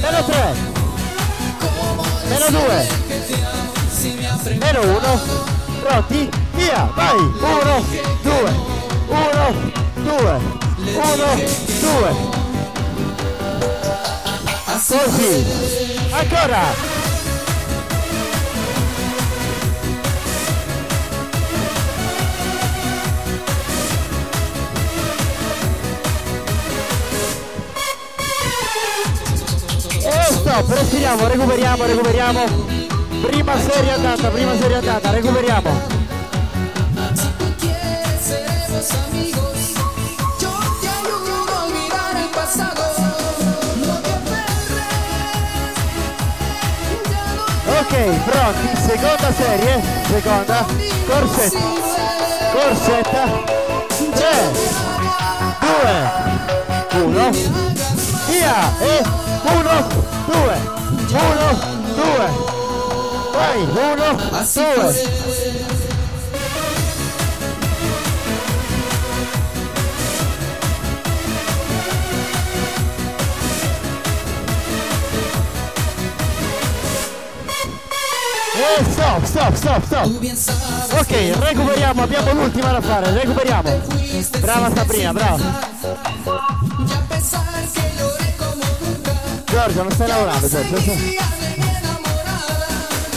[0.00, 0.54] Meno tre,
[2.28, 2.88] meno due,
[4.58, 5.20] meno uno,
[5.80, 6.28] pronti?
[6.54, 7.84] Via, vai, uno,
[8.22, 8.54] due,
[9.06, 9.54] uno,
[9.94, 10.40] due,
[10.94, 11.34] uno,
[11.80, 12.34] due.
[14.88, 15.44] Così,
[16.10, 16.95] ancora.
[30.56, 32.44] Stop, respiriamo, recuperiamo, recuperiamo.
[33.20, 35.70] Prima serie andata, prima serie andata, recuperiamo.
[36.94, 37.10] No
[47.78, 50.64] Ok, pronti, seconda serie, seconda,
[51.06, 51.58] corsetta.
[52.52, 53.28] corsetta,
[54.14, 54.52] 3,
[56.92, 57.30] 2, 1,
[58.28, 59.62] via, e 1,
[60.26, 60.58] 2,
[61.06, 61.36] 1,
[61.94, 62.30] 2,
[63.32, 63.68] vai, 1,
[64.42, 65.36] 2.
[78.58, 80.06] E stop, stop, stop, stop.
[80.98, 83.80] Ok, recuperiamo, abbiamo l'ultima da fare, recuperiamo.
[84.40, 86.55] Brava Sabrina, brava.
[89.56, 90.92] Giorgio, non stai lavorando, Giorgio.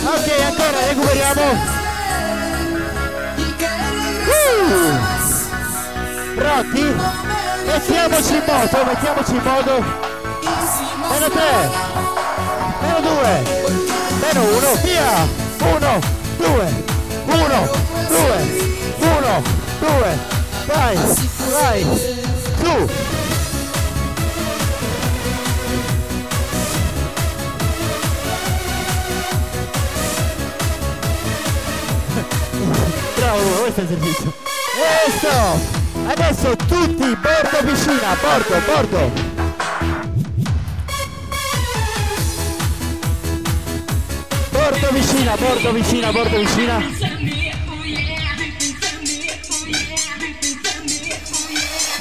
[0.06, 1.42] Ok, ancora, recuperiamo.
[4.24, 4.96] Uh!
[6.36, 6.96] Pronti?
[7.66, 9.84] Mettiamoci in moto, mettiamoci in moto.
[11.10, 11.70] Meno 3,
[12.84, 13.44] meno 2,
[14.22, 15.28] meno 1, via!
[15.60, 16.00] 1,
[16.38, 16.48] 2,
[17.26, 17.70] 1,
[18.08, 18.28] 2,
[18.98, 19.44] 1,
[19.80, 20.18] 2,
[20.68, 20.96] vai,
[21.52, 21.86] vai,
[22.64, 23.19] su!
[33.30, 34.34] Bravo, questo è il servizio.
[35.20, 35.60] Stop!
[36.08, 39.12] Adesso tutti, bordo piscina, bordo, bordo!
[44.50, 46.84] Bordo vicina, bordo vicina, bordo vicina.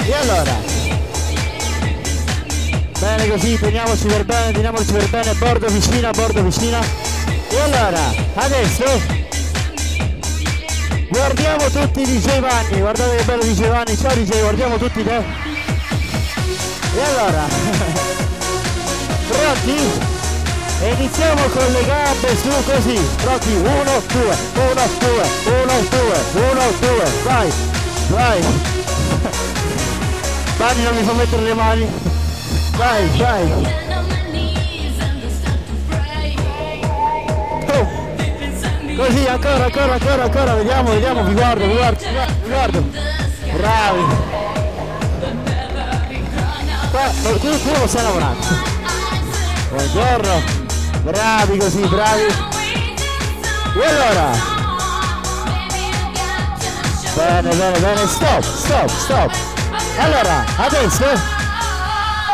[0.06, 0.56] E allora?
[2.98, 6.80] Bene così, teniamoci per bene, teniamoci per bene, bordo vicina, bordo vicina.
[7.50, 9.17] E allora, adesso
[11.18, 15.16] guardiamo tutti DJ Vanni, guardate che bello DJ Vanni, ciao DJ, guardiamo tutti te.
[15.16, 17.42] E allora,
[19.26, 20.16] pronti?
[20.80, 24.36] Iniziamo con le gambe su così, pronti, 1, 2, 1,
[24.98, 25.10] 2,
[25.50, 27.52] 1, 2, 1, 2, vai,
[28.08, 28.40] vai.
[30.56, 31.86] Vanni non mi fa mettere le mani,
[32.76, 33.87] vai, vai.
[38.98, 42.04] Così, ancora, ancora, ancora, ancora, vediamo, vediamo, vi guardo, vi guardo,
[42.42, 42.82] vi guardo.
[43.52, 44.04] Bravi.
[46.90, 47.02] Qua,
[47.38, 48.46] qui, qui non stai lavorando.
[49.70, 50.42] Buongiorno.
[51.02, 52.22] Bravi così, bravi.
[53.76, 54.30] E allora?
[57.14, 59.32] Bene, bene, bene, stop, stop, stop.
[59.96, 61.06] Allora, adesso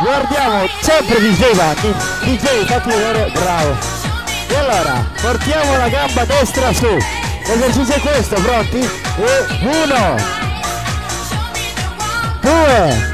[0.01, 1.95] guardiamo sempre DJ Vanni.
[2.23, 3.94] DJ, fatti vedere, bravo.
[4.55, 6.87] E allora, portiamo la gamba destra su.
[6.87, 8.79] L'esercizio è questo, pronti?
[8.79, 10.15] E uno,
[12.41, 13.11] due,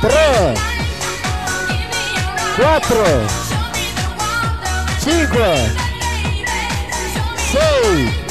[0.00, 0.54] tre,
[2.56, 3.24] quattro,
[4.98, 5.74] 5
[7.52, 8.24] 6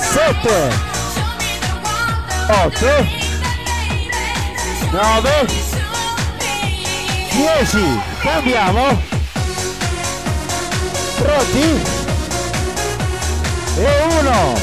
[0.00, 0.70] 7
[2.48, 2.86] 8
[4.92, 5.46] 9
[7.32, 9.13] 10 cambiamo
[11.16, 11.80] pronti
[13.76, 14.54] e 1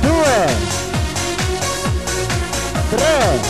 [0.00, 0.46] 2
[2.90, 3.40] 3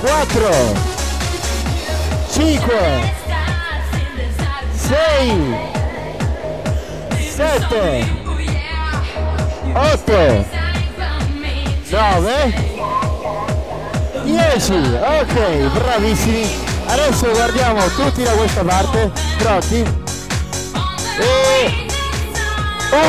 [0.00, 0.50] 4
[2.30, 3.12] 5
[4.76, 5.56] 6
[7.30, 8.22] 7
[9.74, 10.46] 8
[11.90, 12.54] 9
[14.24, 16.61] 10 ok bravissimi
[16.92, 19.76] adesso guardiamo tutti da questa parte pronti
[21.18, 21.86] e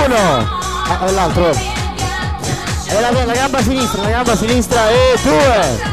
[0.05, 0.61] uno.
[0.88, 1.49] Ah, l'altro.
[1.49, 5.91] E la, la gamba sinistra la gamba sinistra e due.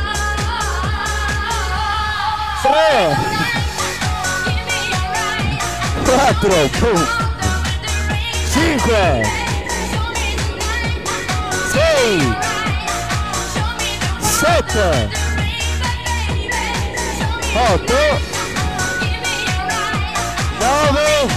[2.62, 3.38] Tre.
[6.04, 6.70] 4
[8.52, 9.22] 5
[11.72, 12.36] 6
[14.20, 15.19] 7
[17.52, 17.94] 8
[20.60, 21.28] 9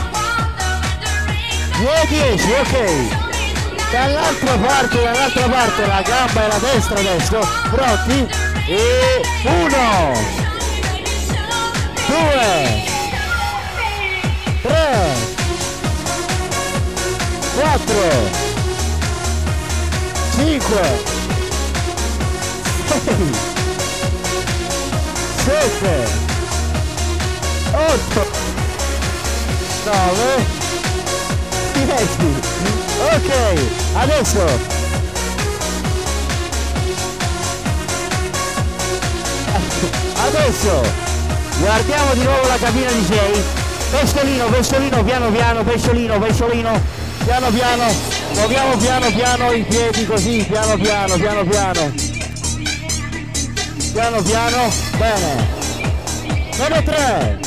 [2.07, 2.75] 10 ok.
[3.91, 7.39] Dall'altra parte dall'altra parte la gamba e la destra adesso.
[7.71, 8.27] Pronti
[8.67, 10.13] e 1
[12.07, 12.83] 2
[14.61, 15.31] 3
[17.55, 17.93] 4
[20.35, 21.11] 5
[22.87, 23.52] 6
[25.43, 26.07] 7
[27.73, 28.27] 8
[29.85, 30.45] 9
[31.73, 32.53] 10
[33.13, 33.31] ok
[33.95, 34.71] adesso.
[40.25, 40.81] Adesso.
[41.59, 43.61] Guardiamo di nuovo la cabina DJ
[43.91, 47.01] pesciolino pesciolino piano piano pesciolino pesciolino.
[47.25, 47.85] Piano piano,
[48.33, 51.93] muoviamo piano piano i piedi così, piano piano, piano piano.
[53.93, 55.47] Piano piano, bene.
[56.59, 57.39] Meno 3.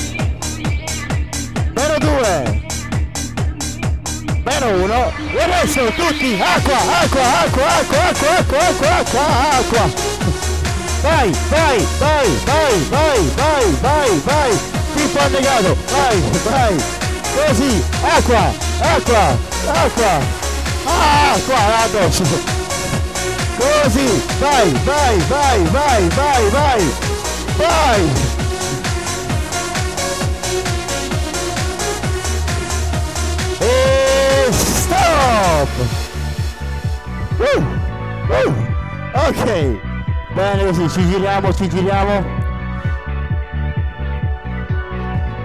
[1.75, 2.65] Meno 2.
[4.45, 5.13] Meno 1.
[5.33, 9.25] E adesso tutti, acqua, acqua, acqua, acqua, acqua, acqua, acqua, acqua,
[9.59, 9.85] acqua.
[11.03, 14.59] Vai, vai, vai, vai, vai, vai, vai, vai.
[14.97, 16.17] Tipo annegato, vai,
[16.51, 16.77] vai.
[17.35, 19.39] Così, acqua, acqua,
[19.85, 20.47] acqua.
[20.87, 22.25] Acqua addosso.
[23.57, 27.06] Così, vai, vai, vai, vai, vai, vai.
[27.57, 28.11] Vai.
[33.59, 35.69] E stop.
[37.39, 37.63] Uh,
[38.29, 38.67] uh.
[39.29, 39.79] Ok.
[40.35, 42.45] Bene così, ci giriamo, ci giriamo.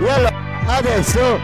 [0.02, 0.34] E allora,
[0.66, 1.40] adesso,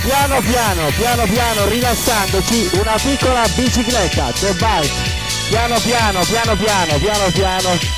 [0.00, 5.16] piano piano, piano piano, rilassandoci, una piccola bicicletta, the bike.
[5.50, 7.97] Piano piano, piano piano, piano piano.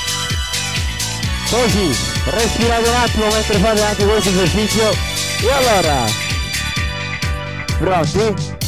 [1.50, 1.96] Così,
[2.26, 4.90] respirate un attimo mentre fate anche questo esercizio.
[5.40, 6.04] E allora,
[7.76, 8.58] pronti?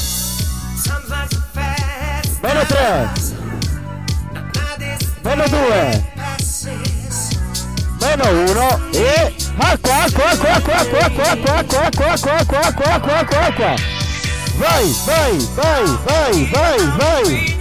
[2.43, 3.13] Meno 3,
[5.23, 6.05] meno 2,
[8.01, 13.19] meno 1 e acqua, acqua, acqua, acqua, acqua, acqua, acqua, acqua, acqua, acqua, acqua, acqua,
[13.21, 13.75] acqua, acqua.
[14.57, 17.52] Vai, vai, vai, vai, vai, vai.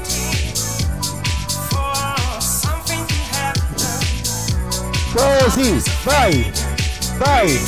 [5.13, 6.51] Così, vai,
[7.17, 7.59] vai,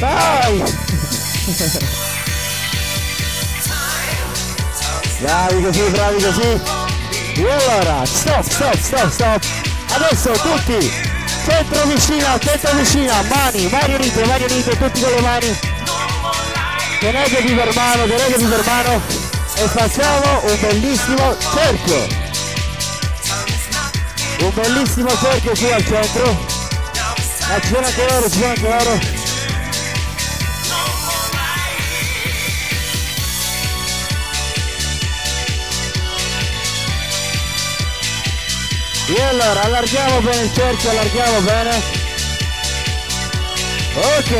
[0.00, 0.62] vai.
[5.20, 6.60] Bravi così, bravi così.
[7.36, 9.44] E allora, stop, stop, stop, stop.
[9.92, 10.92] Adesso tutti,
[11.44, 15.58] centro vicina, centro vicina, mani, mani unite, mani unite, tutti con le mani.
[16.98, 19.00] Tenetevi per mano, tenetevi per mano
[19.54, 22.06] e facciamo un bellissimo cerchio.
[24.40, 26.49] Un bellissimo cerchio qui al centro.
[27.50, 29.18] Sono anche loro, sono anche.
[39.08, 41.70] E allora allarghiamo bene il cerchio, allarghiamo bene.
[43.96, 44.30] Ok.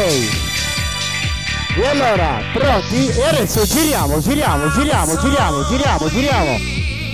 [1.76, 3.08] E allora, pronti?
[3.08, 6.58] E adesso giriamo, giriamo, giriamo, giriamo, giriamo, giriamo.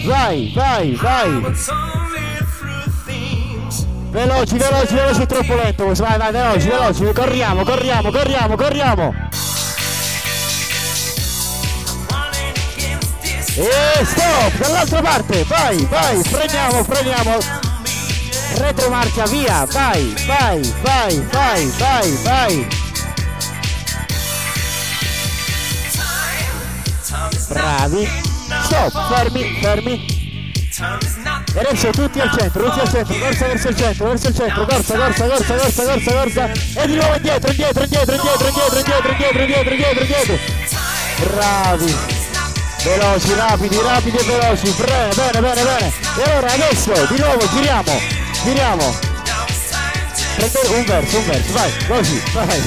[0.05, 1.96] Vai, vai, vai.
[4.17, 5.93] Veloci, veloci, veloci, troppo lento.
[5.93, 7.05] Vai, vai, veloci, veloci.
[7.13, 9.15] Corriamo, corriamo, corriamo, corriamo.
[13.59, 17.39] E stop, dall'altra parte, vai, vai, freniamo, freniamo.
[18.55, 22.69] Retromarcia, via, vai, vai, vai, vai, vai, vai.
[27.51, 28.09] Bravi.
[28.65, 30.17] Stop, fermi, fermi.
[31.59, 34.95] Adesso tutti al centro, tutti al centro, corsa verso il centro, verso il centro, corsa,
[34.95, 36.51] corsa, corsa, corsa, corsa, corsa.
[36.83, 40.39] E di nuovo indietro, indietro, indietro, indietro, indietro, indietro, indietro, indietro, indietro, indietro.
[41.33, 41.97] Bravi.
[42.83, 44.71] Veloci, rapidi, rapidi e veloci.
[44.85, 45.93] Bene, bene, bene, bene.
[46.17, 48.01] E allora adesso di nuovo giriamo,
[48.45, 48.95] giriamo.
[50.37, 52.63] Prende un verso, un verso, vai, così, vai.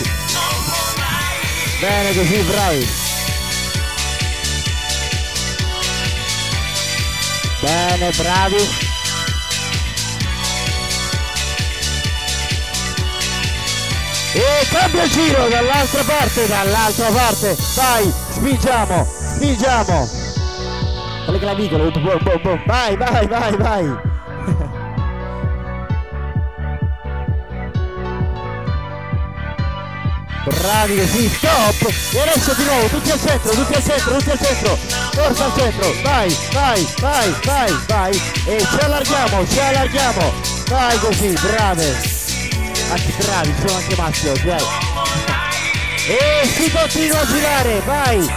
[1.80, 2.99] Bene così, bravi.
[7.62, 8.88] Bene, bravi.
[14.32, 17.58] E cambia giro dall'altra parte, dall'altra parte.
[17.76, 19.06] Vai, spingiamo,
[19.36, 20.10] spingiamo.
[21.26, 21.92] Con le clavicole.
[22.66, 24.78] Vai, vai, vai, vai.
[30.44, 31.94] Bravi così, stop!
[32.14, 34.78] E adesso di nuovo, tutti al centro, tutti al centro, tutti al centro!
[35.12, 38.22] Forza al centro, vai, vai, vai, vai, vai!
[38.46, 40.34] E ci allarghiamo, ci allarghiamo!
[40.68, 41.88] Vai così, brave!
[42.90, 44.64] Anzi bravi, sono anche oggi, dai!
[46.08, 48.32] E si continua a girare, vai!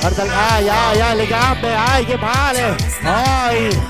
[0.00, 2.76] Guarda, ai, ai, ai, le gambe, ai, che male!
[3.02, 3.80] Ai!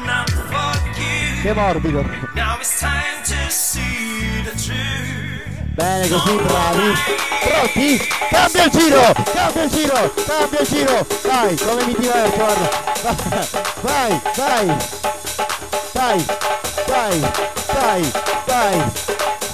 [1.42, 2.04] Che morbido!
[5.78, 6.92] Bene così, bravi.
[7.40, 8.08] Pronti?
[8.30, 9.00] Cambia il giro,
[9.32, 11.06] cambia il giro, cambia il giro.
[11.22, 12.68] Vai, come mi diverto, guarda.
[13.82, 14.76] Vai, vai.
[15.92, 16.24] Vai,
[16.88, 17.20] vai,
[17.72, 18.12] vai,
[18.44, 18.84] vai,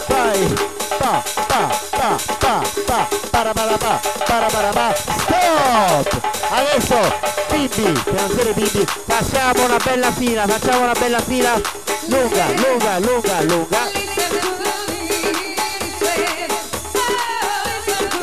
[0.09, 0.55] vai.
[0.99, 4.95] Pa, pa, pa, pa, pa, para, para, pa, para, para, pa.
[4.95, 6.21] Stop!
[6.49, 7.19] Adesso,
[7.51, 11.61] bimbi, canzone bimbi, facciamo una bella fila, facciamo una bella fila.
[12.07, 14.05] Lunga, lunga, lunga, lunga.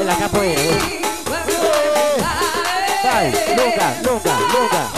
[0.01, 0.61] E la capoeira.
[3.03, 4.89] Vai, lunga, lunga, lunga.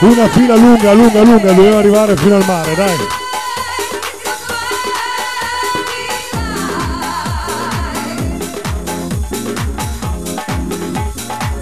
[0.00, 2.96] Una fila lunga, lunga, lunga, doveva arrivare fino al mare, dai.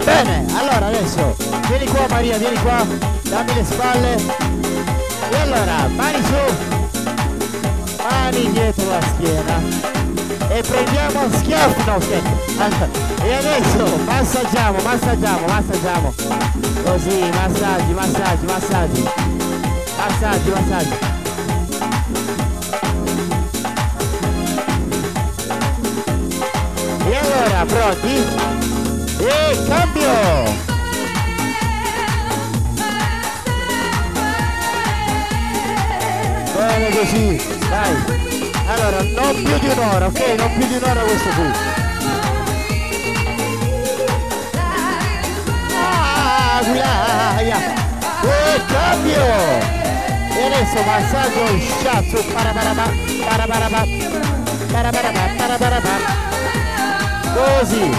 [0.04, 1.34] Bene, allora adesso
[1.66, 2.86] vieni qua Maria, vieni qua,
[3.24, 4.16] dammi le spalle.
[5.30, 6.54] E allora, mani su,
[8.00, 9.97] mani dietro la schiena.
[10.50, 11.94] E prendiamo schiaffi, no.
[11.94, 12.88] Allora,
[13.22, 16.14] E adesso massaggiamo, massaggiamo, massaggiamo.
[16.84, 19.08] Così, massaggi, massaggi, massaggi.
[19.98, 20.96] Massaggi, massaggi.
[27.04, 28.46] E allora, pronti?
[29.20, 30.66] E cambio!
[36.54, 38.27] Bene così, dai.
[38.70, 40.20] Allora, non più di un'ora, ok?
[40.36, 41.50] Non più di un'ora questo qui.
[45.74, 47.58] Ah, guiaia!
[48.22, 49.24] E cambio!
[50.36, 52.90] E adesso massaggio shiatsu, parabaraba,
[53.26, 53.86] parabaraba,
[54.70, 55.90] parabaraba, parabaraba.
[57.34, 57.90] Così.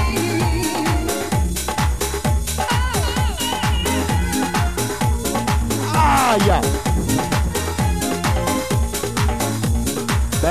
[5.94, 6.89] Aia!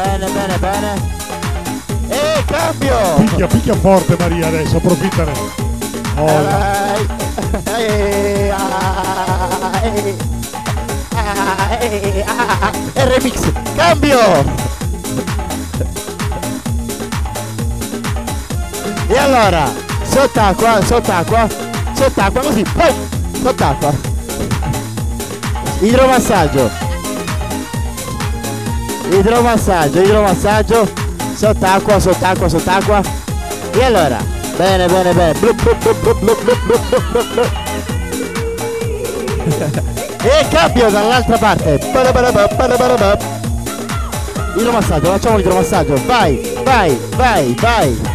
[0.00, 0.94] Bene, bene, bene.
[2.06, 3.14] E cambio!
[3.16, 5.32] Picchia, picchia forte Maria adesso, approfittane.
[6.14, 6.28] Oh.
[7.76, 10.20] Eh, ah, eh,
[11.14, 14.20] ah, eh, ah, e remix, cambio!
[19.08, 19.68] E allora,
[20.04, 21.48] sott'acqua, sott'acqua,
[21.94, 22.94] sott'acqua così, poi,
[23.42, 23.92] sott'acqua.
[25.80, 26.88] Idromassaggio
[29.10, 30.89] idromassaggio, idromassaggio,
[31.35, 33.01] sott'acqua, sott'acqua, sott'acqua.
[33.72, 34.18] E allora,
[34.56, 35.39] bene, bene, bene.
[35.39, 36.43] Blup, blup, blup,
[40.22, 41.78] e cambio dall'altra parte.
[44.56, 46.01] Idromassaggio, facciamo l'idromassaggio.
[46.06, 48.07] Vai, vai, vai, vai.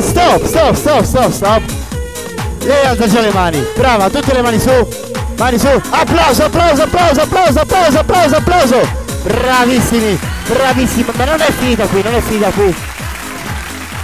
[0.00, 1.62] Stop, stop, stop, stop, stop.
[2.64, 3.64] Lei alza già le mani.
[3.76, 4.88] Brava, tutte le mani su.
[5.36, 5.66] Mani su.
[5.90, 8.88] Applauso, applauso, applauso, applauso, applauso, applauso, applauso.
[9.22, 11.04] Bravissimi, bravissimi.
[11.14, 12.74] Ma non è finita qui, non è finita qui.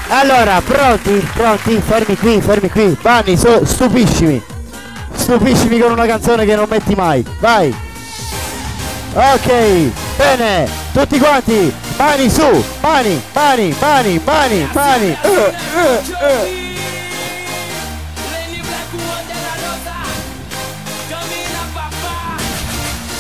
[0.09, 2.97] Allora, pronti, pronti, fermi qui, fermi qui.
[3.01, 4.43] Vanni, su, stupiscimi.
[5.15, 7.25] Stupiscimi con una canzone che non metti mai.
[7.39, 7.75] Vai.
[9.15, 9.53] Ok,
[10.17, 15.13] bene, tutti quanti, Parem, su, Parem, parem, parem, parem, parem!
[15.13, 16.65] Uh, uh, uh.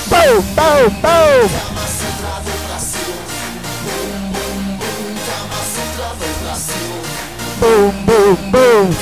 [0.09, 0.43] Pou,
[1.01, 1.49] pou!
[7.61, 8.93] Bum, bum, bum!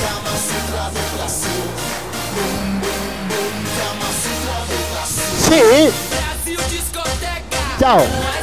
[5.39, 5.91] Sim!
[7.79, 8.42] Tchau!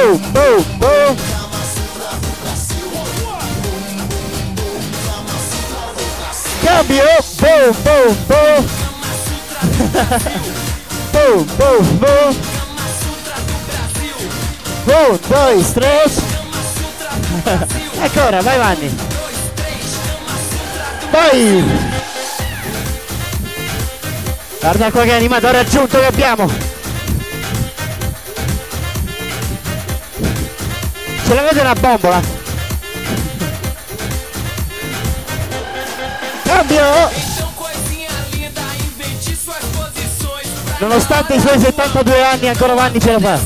[0.00, 1.16] Boom, boom, boom.
[6.64, 7.04] Cambio.
[7.38, 8.64] Boom, boom, boom.
[11.12, 12.32] boom, boom, boom.
[14.86, 16.22] Un, dois, três.
[18.02, 18.96] ecco ora, vai Vanni.
[21.10, 21.64] Vai.
[24.60, 26.79] Guarda qua che animatore aggiunto che abbiamo.
[31.30, 32.20] Ce l'avete una bombola?
[36.42, 36.82] Cambio!
[40.78, 43.38] Nonostante i suoi 72 anni ancora Vanni ce la fa.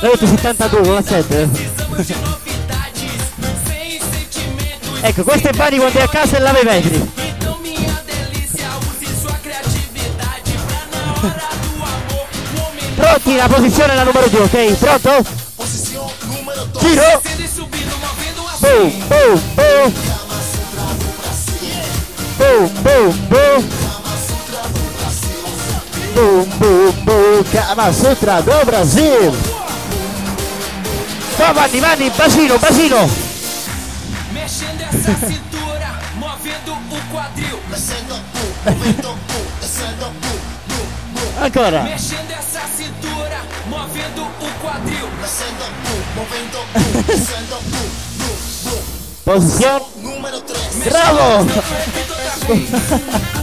[0.00, 1.50] Detto 72, non la 7.
[5.02, 7.12] ecco, questo è Vanni quando è a casa e lava i vetri.
[12.94, 14.78] Pronti, la posizione è la numero 2, ok?
[14.78, 15.41] Pronto?
[16.82, 17.22] Giro.
[18.60, 19.92] Boom, boom, boom.
[22.38, 23.58] Boom, boom, boom.
[26.14, 27.44] Boom, boom, boom.
[27.52, 29.32] Kama Sutra do Brasil.
[31.38, 33.10] Vai, Vanni, Vanni, bacino, bacino.
[34.32, 37.60] Mexendo essa cintura, movendo o quadril.
[37.70, 38.16] Descendo,
[39.60, 40.12] descendo,
[41.40, 41.82] Ancora.
[41.84, 42.31] Mexendo essa cintura,
[46.22, 47.56] Descendo, movendo, descendo,
[49.24, 49.84] Posizione.
[50.02, 50.84] número 3.
[50.84, 51.46] Bravo.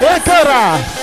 [0.00, 0.99] E ancora.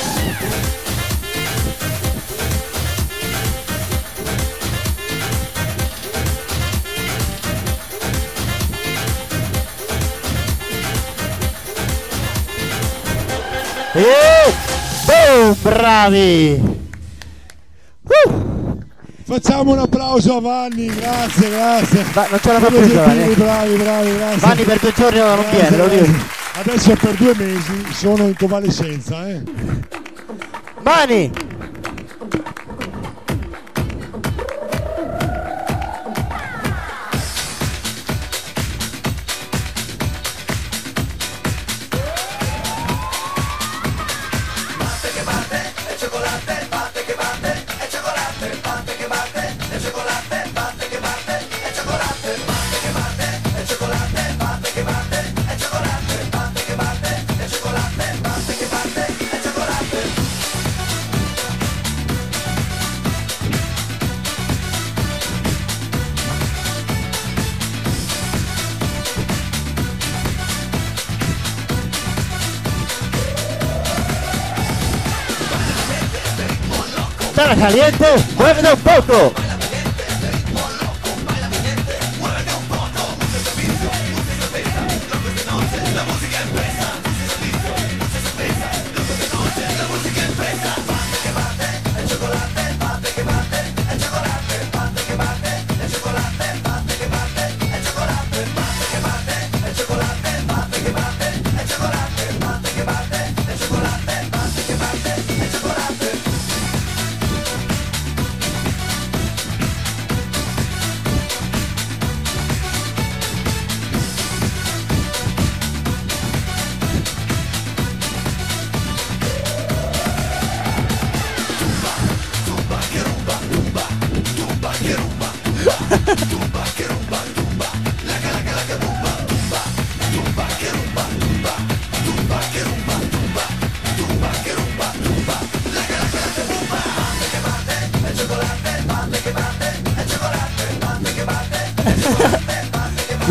[13.98, 14.54] E
[15.06, 16.76] boom, bravi.
[19.24, 22.06] Facciamo un applauso a Vanni, grazie, grazie.
[22.14, 23.34] Ma non ce la fa più, Giovanni.
[23.34, 24.40] bravi, bravi, grazie.
[24.40, 26.12] Vanni per due giorni non viene, lo dico.
[26.60, 29.42] Adesso per due mesi sono in convalescenza, eh.
[30.84, 31.32] Mani.
[77.58, 78.06] Caliente,
[78.38, 79.47] muévete un poco.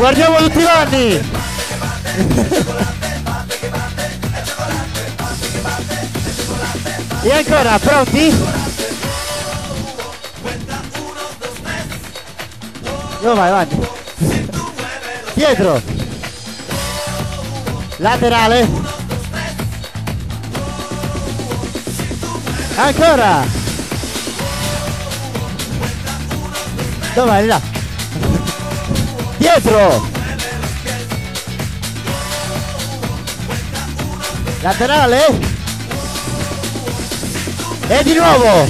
[0.06, 1.30] Guardiamo tutti i vanni.
[7.22, 8.36] E ancora, pronti?
[13.20, 13.88] Dove vai, Vanni?
[15.34, 15.82] Dietro.
[17.96, 18.68] Laterale.
[22.76, 23.44] Ancora.
[27.16, 27.46] Vai?
[27.46, 27.65] Là.
[29.56, 30.06] Dietro.
[34.62, 35.24] Laterale.
[37.88, 38.68] E di nuovo.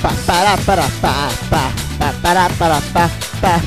[0.00, 3.60] Pa para para pa pa pa para para pa pa.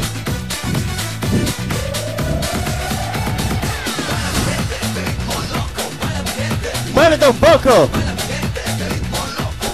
[6.93, 8.04] Muévete un poco.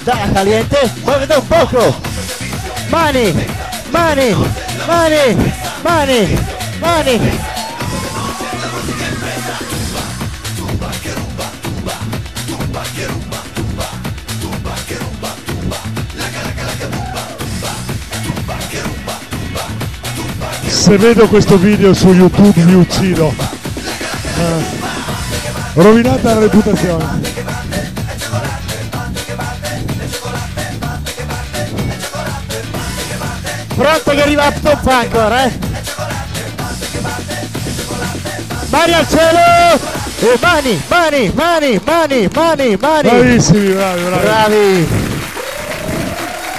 [0.03, 1.95] Dale caliente, muévete un poco.
[2.89, 3.33] Mani,
[3.91, 4.35] mani,
[4.87, 5.53] mani,
[5.83, 6.37] mani,
[6.81, 7.19] mani.
[20.67, 23.31] Se vedo questo video su YouTube mi uccido.
[24.37, 24.63] Eh,
[25.75, 27.30] rovinata la reputazione.
[34.11, 35.59] Pronto che arriva Top ancora, eh?
[38.69, 39.79] Mani al cielo!
[40.19, 43.09] E mani, mani, mani, mani, mani, mani.
[43.09, 44.21] Bravissimi, bravi, bravi.
[44.21, 44.87] Bravi.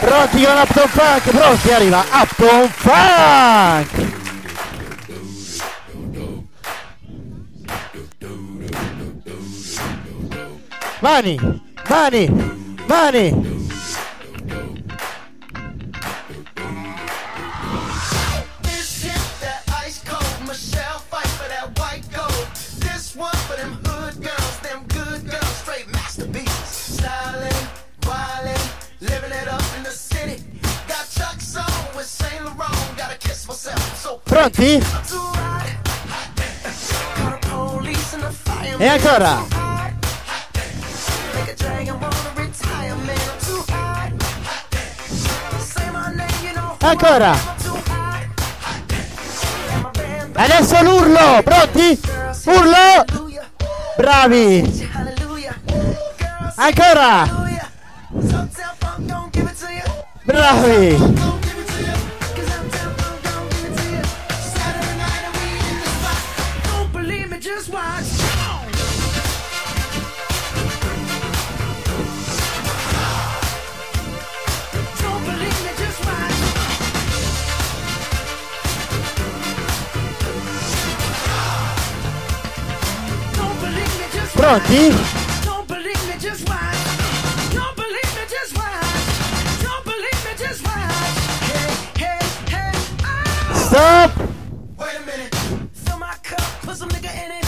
[0.00, 4.10] Pronti con Upton Funk, pronti, arriva Upton Funk.
[11.00, 12.30] Mani, mani,
[12.86, 13.41] mani.
[38.98, 39.62] Know.
[46.80, 47.32] Ancora.
[50.34, 52.00] Adesso l'urlo, pronti?
[52.44, 53.04] Urlo!
[53.96, 54.90] Bravi!
[56.56, 57.28] Ancora!
[60.24, 61.31] Bravi!
[84.60, 85.18] Hey, oh.
[93.54, 94.12] Stop!
[94.78, 95.34] Wait a minute.
[95.72, 97.44] Fill my cup, put some nigga in it.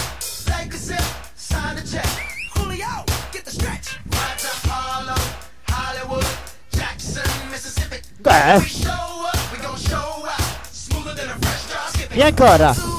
[0.46, 1.02] Take a sip,
[1.34, 2.06] sign the check.
[2.54, 3.98] Julio, get the stretch.
[4.06, 5.20] Right to Harlem,
[5.68, 6.26] Hollywood,
[6.72, 7.98] Jackson, Mississippi.
[8.22, 8.60] Beh.
[8.60, 10.66] We show up, we gon' show out.
[10.72, 12.18] Smoother than a fresh drop skipping.
[12.18, 12.93] E ancora?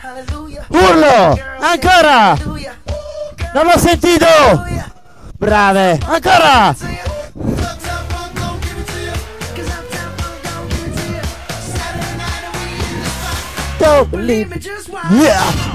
[0.00, 0.64] Hallelujah.
[0.68, 1.38] Urlo!
[1.60, 2.36] Ancora!
[3.54, 4.26] Non l'ho sentito!
[5.36, 5.98] Brave!
[6.06, 6.74] Ancora!
[13.78, 14.60] Don't believe me.
[15.10, 15.67] Yeah!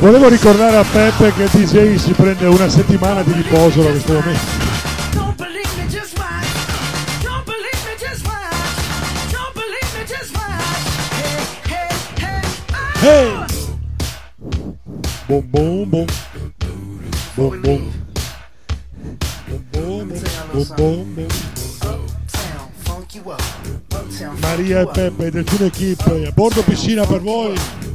[0.00, 4.66] Volevo ricordare a Peppe che DJ si prende una settimana di riposo da questo momento.
[13.00, 13.44] Hey!
[15.26, 16.06] Bom bom bom.
[17.34, 17.92] Bom bom.
[19.70, 20.12] Bom
[20.52, 21.26] bom bom
[24.40, 24.86] Maria e.
[24.86, 27.87] Peppe del Tune Equip a bordo piscina per voi.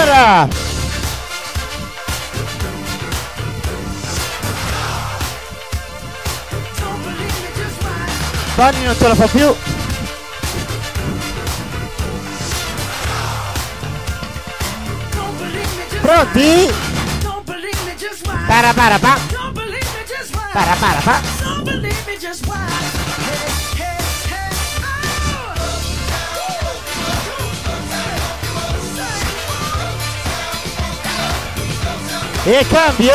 [0.00, 0.48] Just ancora!
[8.56, 9.54] Fanny non ce la fa più.
[16.02, 16.72] Pronti?
[18.46, 19.18] Para para pa.
[20.52, 21.29] Para para pa.
[32.46, 33.12] E cambio.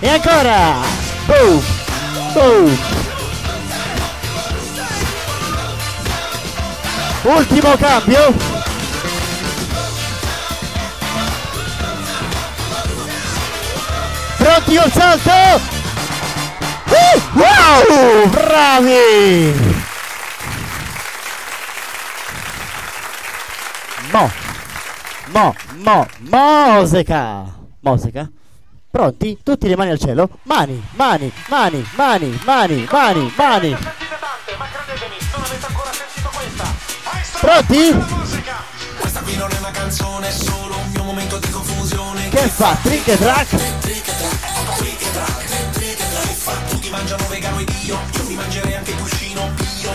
[0.00, 0.76] E ancora.
[1.26, 1.62] Boom.
[2.32, 2.78] Boom.
[7.24, 8.34] Ultimo cambio.
[14.36, 15.60] Pronti col salto.
[16.86, 18.28] Uh, wow!
[18.28, 19.69] Bravi!
[25.40, 25.54] Mo,
[25.84, 27.46] mo, musica!
[27.80, 28.30] Musica?
[28.90, 29.38] Pronti?
[29.42, 30.28] Tutti le mani al cielo?
[30.42, 33.76] Mani, mani, mani, mani, mani, mani, mani.
[37.40, 38.04] Pronti?
[38.98, 42.28] Questa qui non è una canzone, è solo un mio momento di confusione.
[42.28, 42.76] Che fa?
[42.82, 43.78] Trick e track?
[43.80, 46.68] Trick e track, trick e track, trick e track.
[46.68, 49.90] Tutti mangiano vegano ed io, io mi mangerei anche cuscino pio.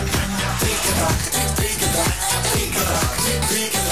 [0.58, 3.85] Trick e track, trick e track, trick e track, trick e track.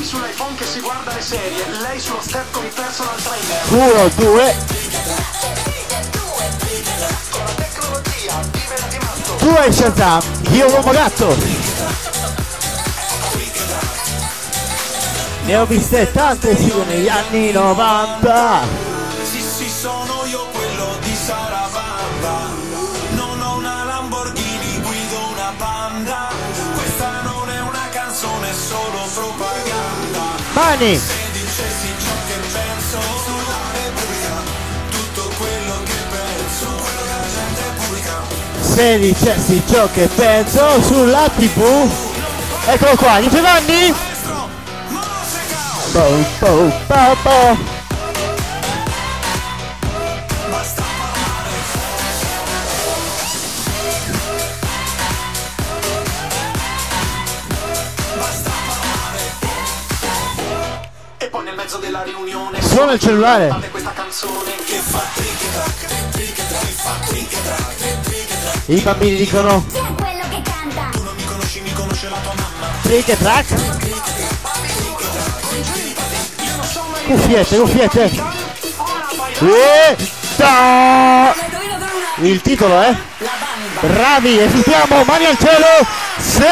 [0.00, 3.92] Lui sull'iPhone che si guarda le serie, lei sullo step con i personal trainer.
[3.92, 4.56] Uno, due.
[7.28, 9.34] Con la tecnologia, vive di matto.
[9.36, 10.22] Tu hai Shazam,
[10.52, 11.36] io uomo gatto.
[15.44, 18.62] Ne ho viste tante sì negli anni 90.
[19.22, 22.69] Sì, sì, sono io quello di Sarabanda.
[30.60, 31.00] Mani!
[38.60, 41.90] Se dicessi ciò che penso sulla tv.
[42.66, 43.94] Eccolo qua, Giovanni!
[45.92, 47.79] Bow.
[71.24, 72.66] Conosci, mi conosce la tua mamma.
[72.82, 73.78] trick e track.
[77.06, 78.10] Cuffiette, cuffiette.
[79.40, 79.96] E
[80.36, 81.34] ta-
[82.16, 82.94] Il titolo è
[83.80, 85.66] Bravi, esitiamo, mani al cielo.
[86.18, 86.48] Sì!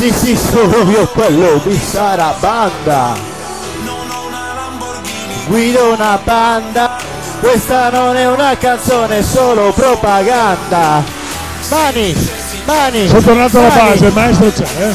[0.00, 3.12] Sì, sì, sono io quello di Sarabanda.
[5.46, 6.96] Guido una banda.
[7.38, 11.04] Questa non è una canzone, è solo propaganda.
[11.68, 12.16] Mani,
[12.64, 13.08] mani.
[13.08, 13.90] Sono tornato alla mani.
[13.90, 14.94] base, maestro c'è, eh?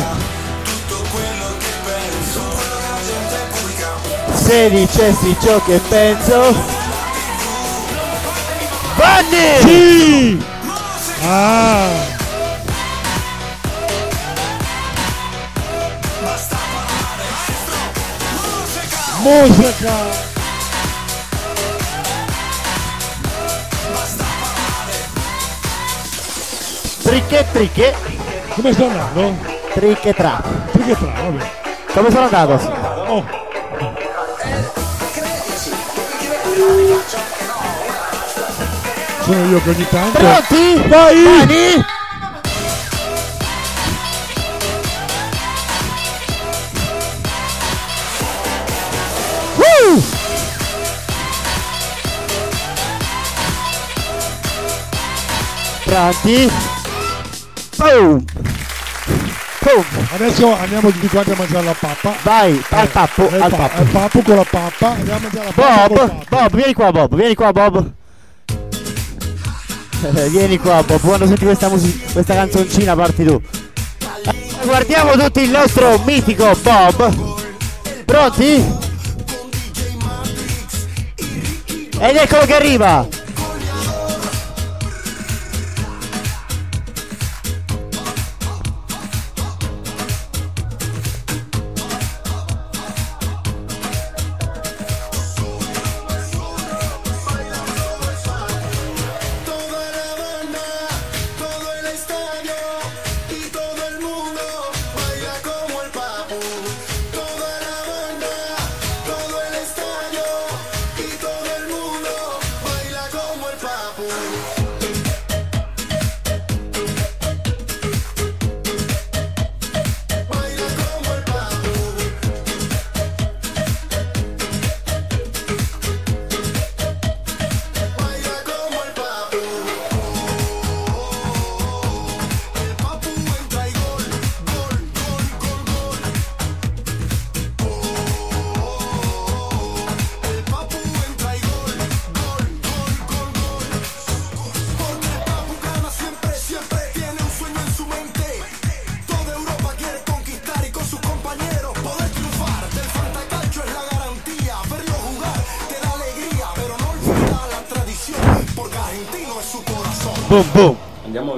[4.33, 6.55] Se dicessi ciò che penso.
[8.95, 9.59] Vanni!
[9.61, 10.43] Sì!
[11.27, 12.14] Ah!
[19.25, 19.91] Musica!
[27.01, 27.95] Tricche, tricche.
[28.49, 29.35] Come sta andando?
[29.73, 30.43] Tricche tra.
[30.71, 31.51] Perché tra, vabbè.
[31.91, 32.53] Come sono andato?
[33.07, 33.25] Oh.
[39.23, 40.19] Sono io che ogni tanto...
[40.19, 40.87] Pronti?
[40.87, 41.23] Vai!
[41.23, 41.94] Mani!
[55.95, 56.51] Pronti?
[57.77, 58.25] Boom!
[59.61, 59.85] Boom!
[60.11, 62.13] Adesso andiamo tutti quanti a mangiare la pappa.
[62.21, 63.77] Vai, al pappo, Eh, al pa- pappo.
[63.77, 64.87] Al pappo con la pappa.
[64.89, 67.91] Andiamo a mangiare la pappa Bob, vieni qua Bob, vieni qua Bob.
[70.03, 73.41] Eh, vieni qua Bob, quando senti questa musica, questa canzoncina parti tu.
[74.25, 77.33] Eh, Guardiamo tutti il nostro mitico Bob.
[78.03, 78.65] Pronti?
[81.99, 83.07] Ed eccolo che arriva.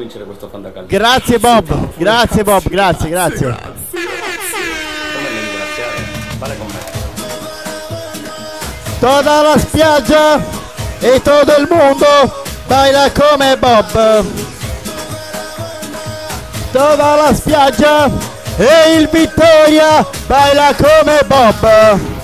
[0.07, 0.87] Vincere questo fantacalcio.
[0.87, 3.55] Grazie Bob, grazie Bob, grazie, grazie.
[3.91, 6.05] Ringraziare?
[6.37, 6.79] Vale con me.
[8.99, 10.41] Toda la spiaggia
[10.99, 12.05] e todo el mundo
[12.67, 14.25] baila come Bob.
[16.71, 18.09] Tova la spiaggia
[18.57, 22.16] e il Vittoria baila come Bob.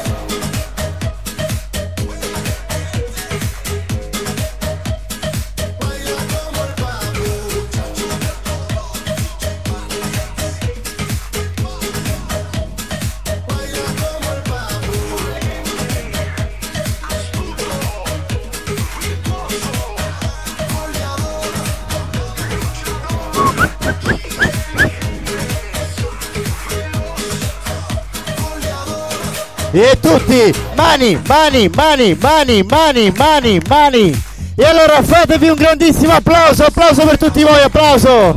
[30.34, 34.24] E tutti, mani, mani, mani, mani, mani, mani, mani.
[34.56, 38.36] E allora fatevi un grandissimo applauso, applauso per tutti voi, applauso.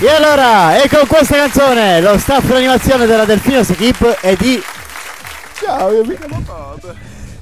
[0.00, 4.62] E allora, e con questa canzone lo staff d'animazione della Delfinos Equip è di...
[5.60, 6.16] Ciao, io mi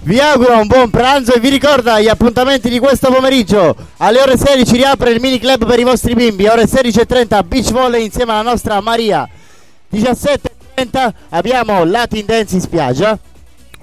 [0.04, 3.76] vi auguro un buon pranzo e vi ricorda gli appuntamenti di questo pomeriggio.
[3.98, 6.48] Alle ore 16 riapre il mini club per i vostri bimbi.
[6.48, 9.28] Ore 16.30 beach volley insieme alla nostra Maria.
[10.82, 13.18] 17.30 abbiamo Latin Dance in spiaggia.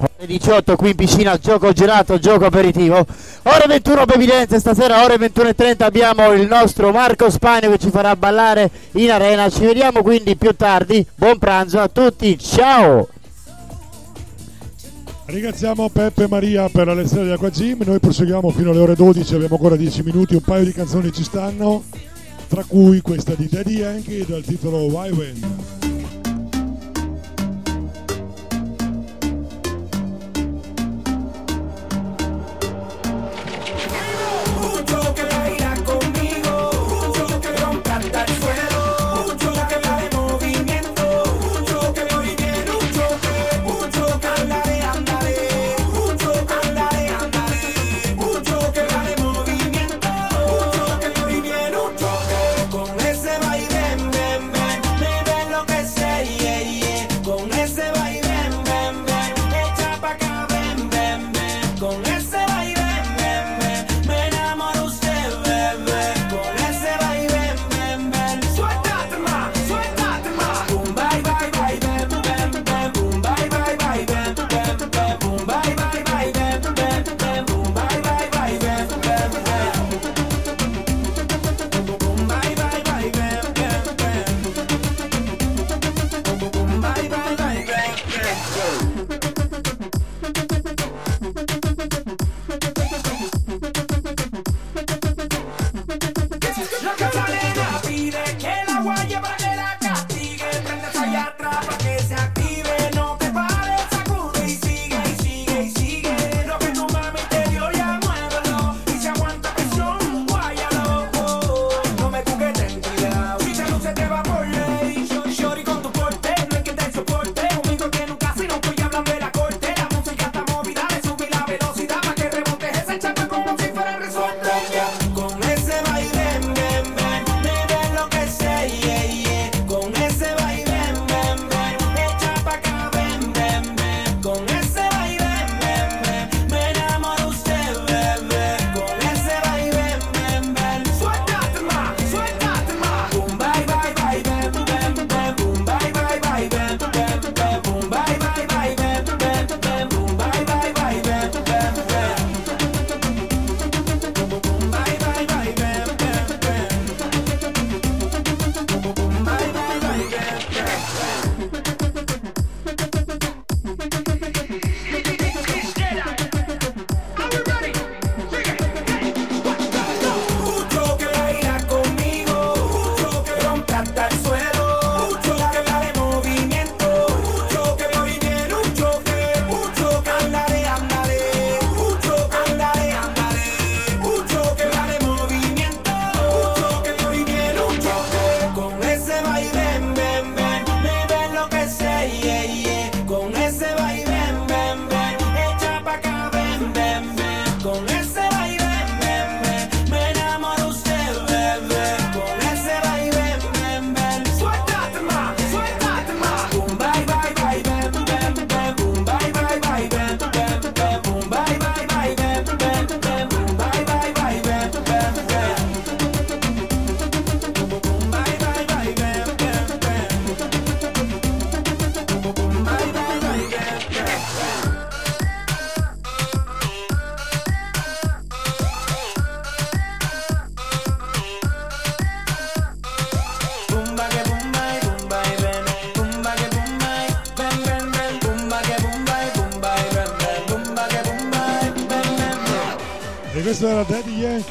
[0.02, 3.06] Ore 18 qui in piscina, gioco gelato, gioco aperitivo.
[3.44, 8.16] Ore 21 baby dance, stasera ore 21.30 abbiamo il nostro Marco Spagno che ci farà
[8.16, 9.50] ballare in arena.
[9.50, 11.06] Ci vediamo quindi più tardi.
[11.16, 13.10] Buon pranzo a tutti, ciao!
[15.26, 17.84] Ringraziamo Peppe e Maria per la lezione di Acqua Gym.
[17.86, 21.24] Noi proseguiamo fino alle ore 12, abbiamo ancora 10 minuti, un paio di canzoni ci
[21.24, 21.84] stanno,
[22.48, 25.79] tra cui questa di Daddy Yankee dal titolo Why When.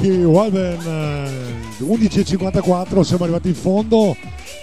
[0.09, 0.79] Milwaukee Wolven
[1.79, 4.15] 11.54 siamo arrivati in fondo.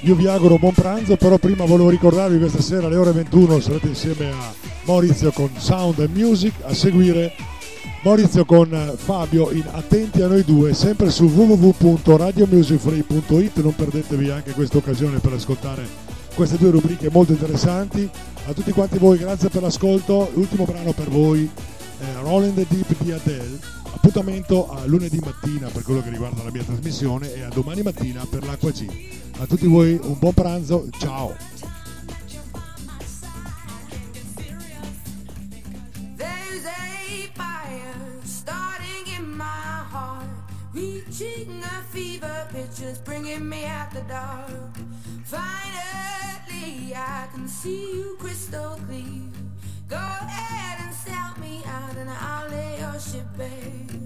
[0.02, 3.86] Io vi auguro buon pranzo però prima volevo ricordarvi questa sera alle ore 21 sarete
[3.86, 4.52] insieme a
[4.84, 7.32] Maurizio con Sound and Music a seguire
[8.02, 14.76] Maurizio con Fabio in Attenti a noi due sempre su www.radiomusicfree.it non perdetevi anche questa
[14.76, 15.88] occasione per ascoltare
[16.34, 18.06] queste due rubriche molto interessanti.
[18.46, 20.30] A tutti quanti voi grazie per l'ascolto.
[20.34, 21.50] L'ultimo brano per voi
[21.98, 23.65] eh, the Deep di Adele
[24.16, 28.24] appuntamento a lunedì mattina per quello che riguarda la mia trasmissione e a domani mattina
[28.24, 28.86] per l'Acqua C.
[29.38, 31.36] A tutti voi un buon pranzo, ciao!
[49.88, 54.05] Go ahead and sell me out and I'll lay your shit, babe.